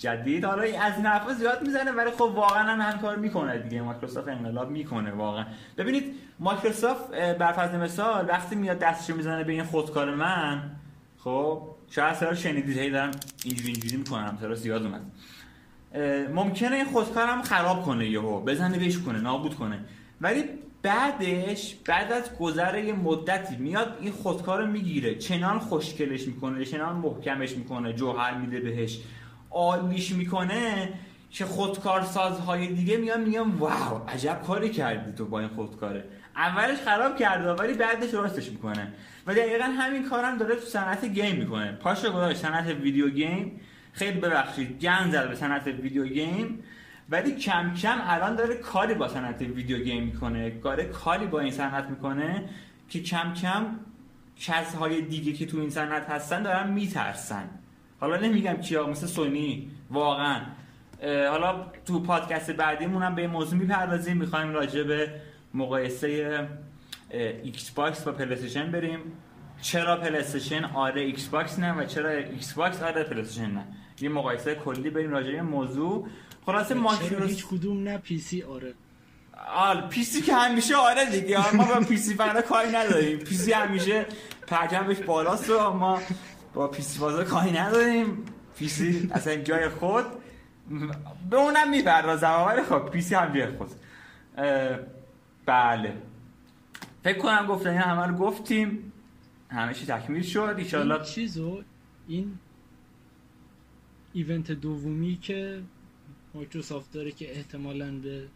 جدید. 0.00 0.44
حالا 0.44 0.62
از 0.62 0.92
حرفا 0.92 1.32
زیاد 1.32 1.62
می‌زنه 1.62 1.90
ولی 1.90 2.10
خب 2.10 2.20
واقعا 2.20 2.62
هم 2.62 2.80
هم 2.80 2.98
کار 2.98 3.16
می‌کنه 3.16 3.58
دیگه. 3.58 3.82
مایکروسافت 3.82 4.28
انقلاب 4.28 4.70
می‌کنه 4.70 5.10
واقعا. 5.10 5.44
ببینید 5.78 6.14
مایکروسافت 6.38 7.10
بر 7.10 7.52
فرض 7.52 7.74
مثال 7.74 8.28
وقتی 8.28 8.56
میاد 8.56 8.78
دستش 8.78 9.14
می‌زنه 9.14 9.44
به 9.44 9.52
این 9.52 9.64
خودکار 9.64 10.14
من 10.14 10.70
خب 11.18 11.62
شاید 11.90 12.14
سرا 12.14 12.34
شنیدید 12.34 12.78
هی 12.78 12.90
دارم 12.90 13.10
اینجوری 13.44 13.72
اینجوری 13.72 13.96
می‌کنم 13.96 14.38
سرا 14.40 14.54
زیاد 14.54 14.82
اومد. 14.82 15.00
ممکنه 16.34 16.76
این 16.76 16.84
خودکارم 16.84 17.42
خراب 17.42 17.82
کنه 17.82 18.06
یهو 18.06 18.40
بزنه 18.40 18.78
بهش 18.78 18.98
کنه 18.98 19.20
نابود 19.20 19.54
کنه. 19.54 19.78
ولی 20.20 20.44
بعدش 20.82 21.74
بعد 21.86 22.12
از 22.12 22.38
گذر 22.38 22.78
یه 22.78 22.92
مدتی 22.92 23.56
میاد 23.56 23.98
این 24.00 24.12
خودکار 24.12 24.60
رو 24.60 24.66
می‌گیره. 24.66 25.14
چنان 25.14 25.58
خوشگلش 25.58 26.26
می‌کنه 26.26 26.64
چنان 26.64 26.96
محکمش 26.96 27.52
می‌کنه 27.52 27.92
جوهر 27.92 28.34
میده 28.34 28.60
بهش. 28.60 29.00
عالیش 29.50 30.12
می‌کنه 30.12 30.92
که 31.30 31.44
خودکار 31.44 32.02
سازهای 32.02 32.66
دیگه 32.66 32.96
میان 32.96 33.20
میگن 33.20 33.40
wow 33.50 34.08
عجب 34.08 34.42
کاری 34.46 34.70
کردی 34.70 35.12
تو 35.12 35.24
با 35.24 35.40
این 35.40 35.48
خودکاره. 35.48 36.04
اولش 36.36 36.78
خراب 36.78 37.16
کرده 37.16 37.52
ولی 37.52 37.72
بعدش 37.72 38.14
راستش 38.14 38.50
می‌کنه. 38.50 38.92
و 39.26 39.34
دقیقا 39.34 39.64
همین 39.64 40.08
کارم 40.08 40.38
داره 40.38 40.54
تو 40.54 40.60
صنعت 40.60 41.04
game 41.04 41.36
می‌کنه. 41.36 41.72
پاشو 41.72 42.12
گذاشت 42.12 42.38
صنعت 42.38 42.66
video 42.66 43.08
game. 43.08 43.60
خیلی 43.92 44.20
ببخشید 44.20 44.80
گند 44.80 45.10
زد 45.10 45.28
به 45.28 45.34
صنعت 45.34 45.66
video 45.66 46.06
game. 46.06 46.62
ولی 47.10 47.32
کم 47.32 47.74
کم 47.74 47.98
الان 48.02 48.36
داره 48.36 48.54
کاری 48.54 48.94
با 48.94 49.08
صنعت 49.08 49.40
video 49.40 49.78
game 49.78 50.02
می‌کنه. 50.02 50.50
داره 50.50 50.84
کاری 50.84 51.26
با 51.26 51.40
این 51.40 51.52
صنعت 51.52 51.84
می‌کنه 51.84 52.48
که 52.88 53.02
کم 53.02 53.34
کم 53.34 53.66
کسهای 54.40 55.02
دیگه 55.02 55.32
که 55.32 55.46
تو 55.46 55.58
این 55.58 55.70
صنعت 55.70 56.10
هستن 56.10 56.42
دارن 56.42 56.70
میترسن. 56.72 57.48
حالا 58.00 58.16
نمیگم 58.16 58.56
کیا 58.56 58.86
مثل 58.86 59.06
سونی 59.06 59.70
واقعا. 59.90 60.40
حالا 61.02 61.66
تو 61.86 62.00
پادکست 62.00 62.50
بعدیمون 62.50 63.02
هم 63.02 63.14
به 63.14 63.22
این 63.22 63.30
موضوع 63.30 63.58
می‌پردازیم. 63.58 64.16
می‌خوایم 64.16 64.52
راجع 64.52 64.82
به 64.82 65.12
مقایسه 65.54 66.48
ایکس 67.42 67.70
باکس 67.70 68.02
با 68.02 68.12
پلیستشن 68.12 68.70
بریم. 68.70 69.00
چرا 69.62 69.96
پلیستشن 69.96 70.64
آره 70.64 71.02
ایکس 71.02 71.26
باکس 71.26 71.58
نه 71.58 71.72
و 71.72 71.84
چرا 71.84 72.10
ایکس 72.10 72.52
باکس 72.52 72.82
آره 72.82 73.02
پلیستشن 73.02 73.50
نه؟ 73.50 73.64
یه 74.00 74.08
مقایسه 74.08 74.54
کلی 74.54 74.90
بریم 74.90 75.10
راجع 75.10 75.32
به 75.32 75.42
موضوع. 75.42 76.08
خلاصه 76.46 76.74
ماکروس 76.74 77.30
هیچ 77.30 77.46
کدوم 77.46 77.82
نه 77.82 77.98
پی 77.98 78.18
سی 78.18 78.42
آره. 78.42 78.74
آل 79.56 79.80
پی 79.80 80.02
سی 80.04 80.22
که 80.22 80.34
همیشه 80.34 80.76
آره 80.76 81.04
دیگه. 81.04 81.56
ما 81.56 81.64
با 81.64 81.80
پی 81.80 81.96
سی 81.96 82.14
فقط 82.14 82.44
کاری 82.44 82.68
نداریم. 82.68 83.18
پی 83.18 83.34
سی 83.34 83.52
همیشه 83.52 84.06
پرجمش 84.46 84.96
بالاست 84.96 85.50
و 85.50 85.70
ما 85.70 86.00
با 86.54 86.68
پی 86.68 86.82
سی 86.82 86.98
بازا 86.98 87.24
کاری 87.24 87.50
نداریم. 87.52 88.24
پی 88.56 88.68
سی 88.68 89.10
اصلا 89.12 89.36
جای 89.36 89.68
خود. 89.68 90.04
به 91.30 91.36
اونم 91.36 91.70
می‌پردازم 91.70 92.44
ولی 92.46 92.62
خب 92.62 92.90
پی 92.90 93.00
سی 93.00 93.14
هم 93.14 93.32
جای 93.32 93.46
خود. 93.56 93.70
بله. 95.46 95.96
فکر 97.04 97.18
کنم 97.18 97.46
گفتن 97.46 97.74
همه 97.76 98.06
رو 98.06 98.14
گفتیم. 98.14 98.92
همه 99.48 99.74
چی 99.74 99.86
تکمیل 99.86 100.22
شد. 100.22 100.54
ایشالله 100.58 100.94
این 100.94 101.04
چیزو 101.04 101.62
این 102.08 102.38
event 104.12 104.52
دومی 104.52 105.18
که 105.22 105.62
مایکروسافت 106.34 106.92
داره 106.92 107.12
که 107.12 107.36
احتمالاً 107.36 107.90
به 107.90 108.28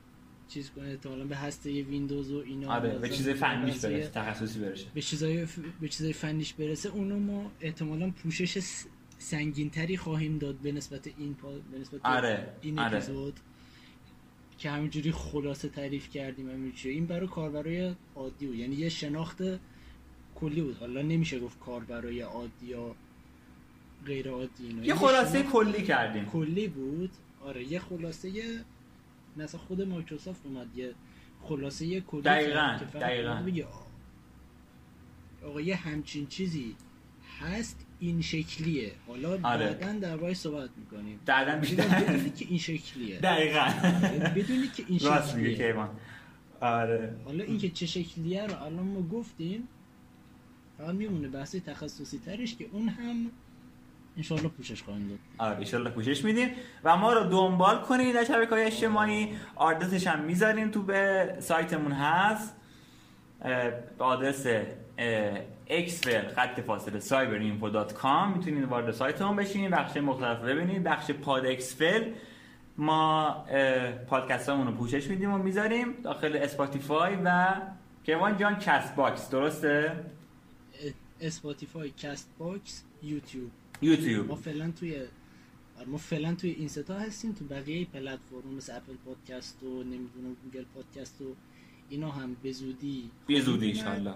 چیز 0.49 0.71
کنه 0.71 0.89
احتمالاً 0.89 1.25
به 1.25 1.37
هسته 1.37 1.83
ویندوز 1.83 2.33
و 2.33 2.39
اینا 2.39 2.73
آره 2.73 2.99
به 2.99 3.09
چیز 3.09 3.29
فنیش 3.29 3.85
برسه 3.85 4.11
تخصصی 4.15 4.59
برسه. 4.59 4.85
به 4.95 5.03
چیزای 5.03 5.47
به 5.81 5.89
چیزای 5.89 6.13
فنیش 6.13 6.53
برسه. 6.53 6.89
اونو 6.89 7.19
ما 7.19 7.51
احتمالاً 7.61 8.11
پوشش 8.11 8.59
سنگین 9.19 9.71
تری 9.71 9.97
خواهیم 9.97 10.39
داد 10.39 10.55
به 10.55 10.73
نسبت 10.73 11.07
این 11.19 11.35
پا... 11.35 11.51
به 11.73 11.79
نسبت 11.79 12.01
آره. 12.05 12.49
این 12.63 12.79
آره. 12.79 12.97
اپیزود 12.97 13.41
که 14.59 14.71
همینجوری 14.71 15.13
خلاصه 15.13 15.69
تعریف 15.69 16.11
کردیم 16.11 16.51
همینجوری. 16.51 16.95
این 16.95 17.07
برای 17.07 17.27
کاربرای 17.27 17.95
عادی 18.15 18.47
بود. 18.47 18.57
یعنی 18.57 18.77
یه 18.77 18.89
شناخت 18.89 19.43
کلی 20.35 20.61
بود. 20.61 20.77
حالا 20.77 21.03
نمیشه 21.03 21.41
گفت 21.41 21.61
کاربرای 21.61 22.21
عادی 22.21 22.67
یا 22.67 22.95
غیر 24.07 24.29
عادی 24.29 24.67
اینا. 24.67 24.85
یه 24.85 24.95
خلاصه 24.95 25.43
کلی 25.43 25.83
کردیم. 25.83 26.25
کلی 26.25 26.69
بود. 26.69 27.11
آره 27.45 27.73
یه 27.73 27.79
خلاصه 27.79 28.31
مثلا 29.37 29.61
خود 29.61 29.83
مایکروسافت 29.83 30.47
اومد 30.47 30.79
یه 30.79 30.95
خلاصه 31.43 31.87
یه 31.87 32.01
کلی 32.01 32.23
دقیقاً 32.23 32.79
دقیقاً. 32.95 33.43
آقا 35.45 35.61
یه 35.61 35.77
همچین 35.77 36.27
چیزی 36.27 36.77
هست 37.41 37.87
این 37.99 38.23
شکلیه. 38.23 38.93
حالا 39.07 39.39
آره. 39.43 39.67
بعدا 39.73 39.99
در 39.99 40.17
باید 40.17 40.37
صحبت 40.37 40.71
می‌کنیم. 40.77 41.21
بعدا 41.27 41.57
بدونی 41.59 42.31
که 42.31 42.47
این 42.49 42.59
شکلیه. 42.59 43.19
دقیقا. 43.19 43.73
بدونی 44.37 44.69
که 44.69 44.85
این 44.89 44.99
شکلیه. 44.99 45.75
آره. 46.61 47.17
حالا 47.25 47.45
این 47.45 47.59
که 47.59 47.71
چه 47.71 47.87
شکلیه 47.87 48.47
رو 48.47 48.63
الان 48.63 48.87
ما 48.87 49.03
گفتیم 49.03 49.69
فقط 50.79 50.95
میمونه 50.95 51.29
بحثی 51.29 51.61
تخصصی 51.61 52.19
ترش 52.19 52.57
که 52.57 52.69
اون 52.73 52.89
هم 52.89 53.31
انشالله 54.17 54.49
پوشش 54.49 54.83
خواهیم 54.83 55.09
داد. 55.09 55.19
آره 55.39 55.57
انشالله 55.57 55.91
پوشش 55.91 56.25
میدیم. 56.25 56.49
و 56.85 56.97
ما 56.97 57.13
رو 57.13 57.25
دنبال 57.31 57.79
کنید 57.79 58.15
در 58.15 58.25
شبکه 58.25 58.51
های 58.51 58.65
اجتماعی. 58.65 59.37
آدرسش 59.57 60.07
هم 60.07 60.21
می‌ذاریم 60.21 60.71
تو 60.71 60.83
به 60.83 61.37
سایتمون 61.39 61.93
هست. 61.93 62.57
به 63.99 64.05
آدرس 64.05 64.47
اکسفل 65.67 66.29
خط 66.29 66.61
فاصله 66.61 67.01
cyber 67.01 67.35
info 67.35 67.69
dot 67.69 67.93
com. 67.93 68.37
می‌تونید 68.37 68.65
وارد 68.65 68.91
سایت 68.91 69.23
هم 69.23 69.37
بشین 69.37 69.71
بخش 69.71 69.97
مختلف 69.97 70.39
ببینید. 70.39 70.83
بخش 70.83 71.11
پاد 71.11 71.47
اکسفل 71.47 72.13
ما 72.79 73.45
پادکست 74.07 74.49
رو 74.49 74.73
پوشش 74.73 75.07
میدیم 75.07 75.33
و 75.33 75.39
می‌ذاریم 75.39 75.93
داخل 76.03 76.37
Spotify 76.37 77.17
و 77.25 77.55
کیوان 78.05 78.37
جان 78.37 78.59
Castbox 78.59 79.31
درسته؟ 79.31 80.05
Spotify 81.21 81.91
Castbox 81.91 82.85
YouTube. 83.03 83.51
YouTube. 83.83 84.29
ما 84.29 84.37
فعلا 84.37 84.71
توی 84.71 85.03
ما 85.87 85.97
فعلا 85.97 86.35
توی 86.35 86.51
این 86.51 86.69
ستا 86.69 86.95
هستیم 86.95 87.33
تو 87.33 87.45
بقیه 87.45 87.85
پلتفرم 87.85 88.55
مثل 88.57 88.77
Apple 88.77 88.93
Podcast 89.05 89.63
و 89.63 89.83
نمی‌دونم 89.83 90.37
Google 90.45 90.65
Podcast 90.75 91.21
و 91.21 91.25
اینا 91.89 92.11
هم 92.11 92.37
به 92.43 92.53
زودی. 92.53 93.11
به 93.27 93.41
زودی 93.41 93.71
انشالله 93.71 94.15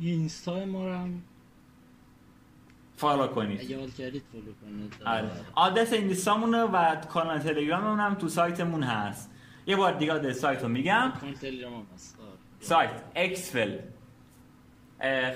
اینستا 0.00 0.64
ما 0.64 0.84
رو 0.84 0.94
هم 0.94 1.22
follow 2.96 3.26
کنید. 3.26 3.60
اگه 3.60 3.78
حال 3.78 3.90
کردید 3.90 4.22
follow 4.32 4.52
کنید. 4.62 4.94
آره. 5.06 5.30
آدرس 5.54 5.92
اینستامونه 5.92 6.62
و 6.62 6.96
کانال 6.96 7.38
تلگراممون 7.38 8.00
هم 8.00 8.14
تو 8.14 8.28
سایتمون 8.28 8.82
هست. 8.82 9.30
یه 9.66 9.76
بار 9.76 9.98
دیگه 9.98 10.12
آدرس 10.12 10.38
سایت 10.38 10.62
رو 10.62 10.68
میگم. 10.68 11.12
کانال 11.20 11.34
تلگرام 11.34 11.86
هست. 11.94 12.18
آره. 12.20 12.38
سایت 12.60 13.02
اکسفل. 13.16 13.78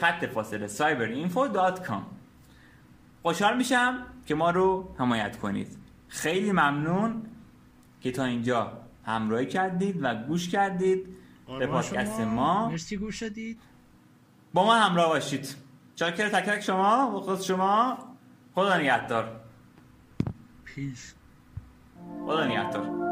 خط 0.00 0.24
فاصله 0.24 0.66
cyber 0.66 1.02
info 1.02 1.48
dot 1.48 1.86
cyberinfo.com 1.86 2.02
خوشحال 3.22 3.56
میشم 3.56 4.06
که 4.26 4.34
ما 4.34 4.50
رو 4.50 4.94
حمایت 4.98 5.38
کنید. 5.38 5.76
خیلی 6.08 6.52
ممنون 6.52 7.22
که 8.00 8.12
تا 8.12 8.24
اینجا 8.24 8.72
همراهی 9.06 9.46
کردید 9.46 9.98
و 10.02 10.14
گوش 10.14 10.48
کردید 10.48 11.06
به 11.58 11.66
پادکست 11.66 12.20
ما. 12.20 12.68
مرسی 12.68 12.96
گوش 12.96 13.22
دادید 13.22 13.60
با 14.54 14.64
ما 14.64 14.74
همراه 14.74 15.08
باشید. 15.08 15.56
چاکر 15.94 16.28
تکرک 16.28 16.60
شما 16.60 17.12
و 17.16 17.20
خود 17.20 17.40
شما. 17.40 17.98
خدا 18.54 18.78
نگهدار. 18.78 19.40
پیش. 20.64 21.12
خدا 22.26 22.46
نگهدار. 22.46 23.02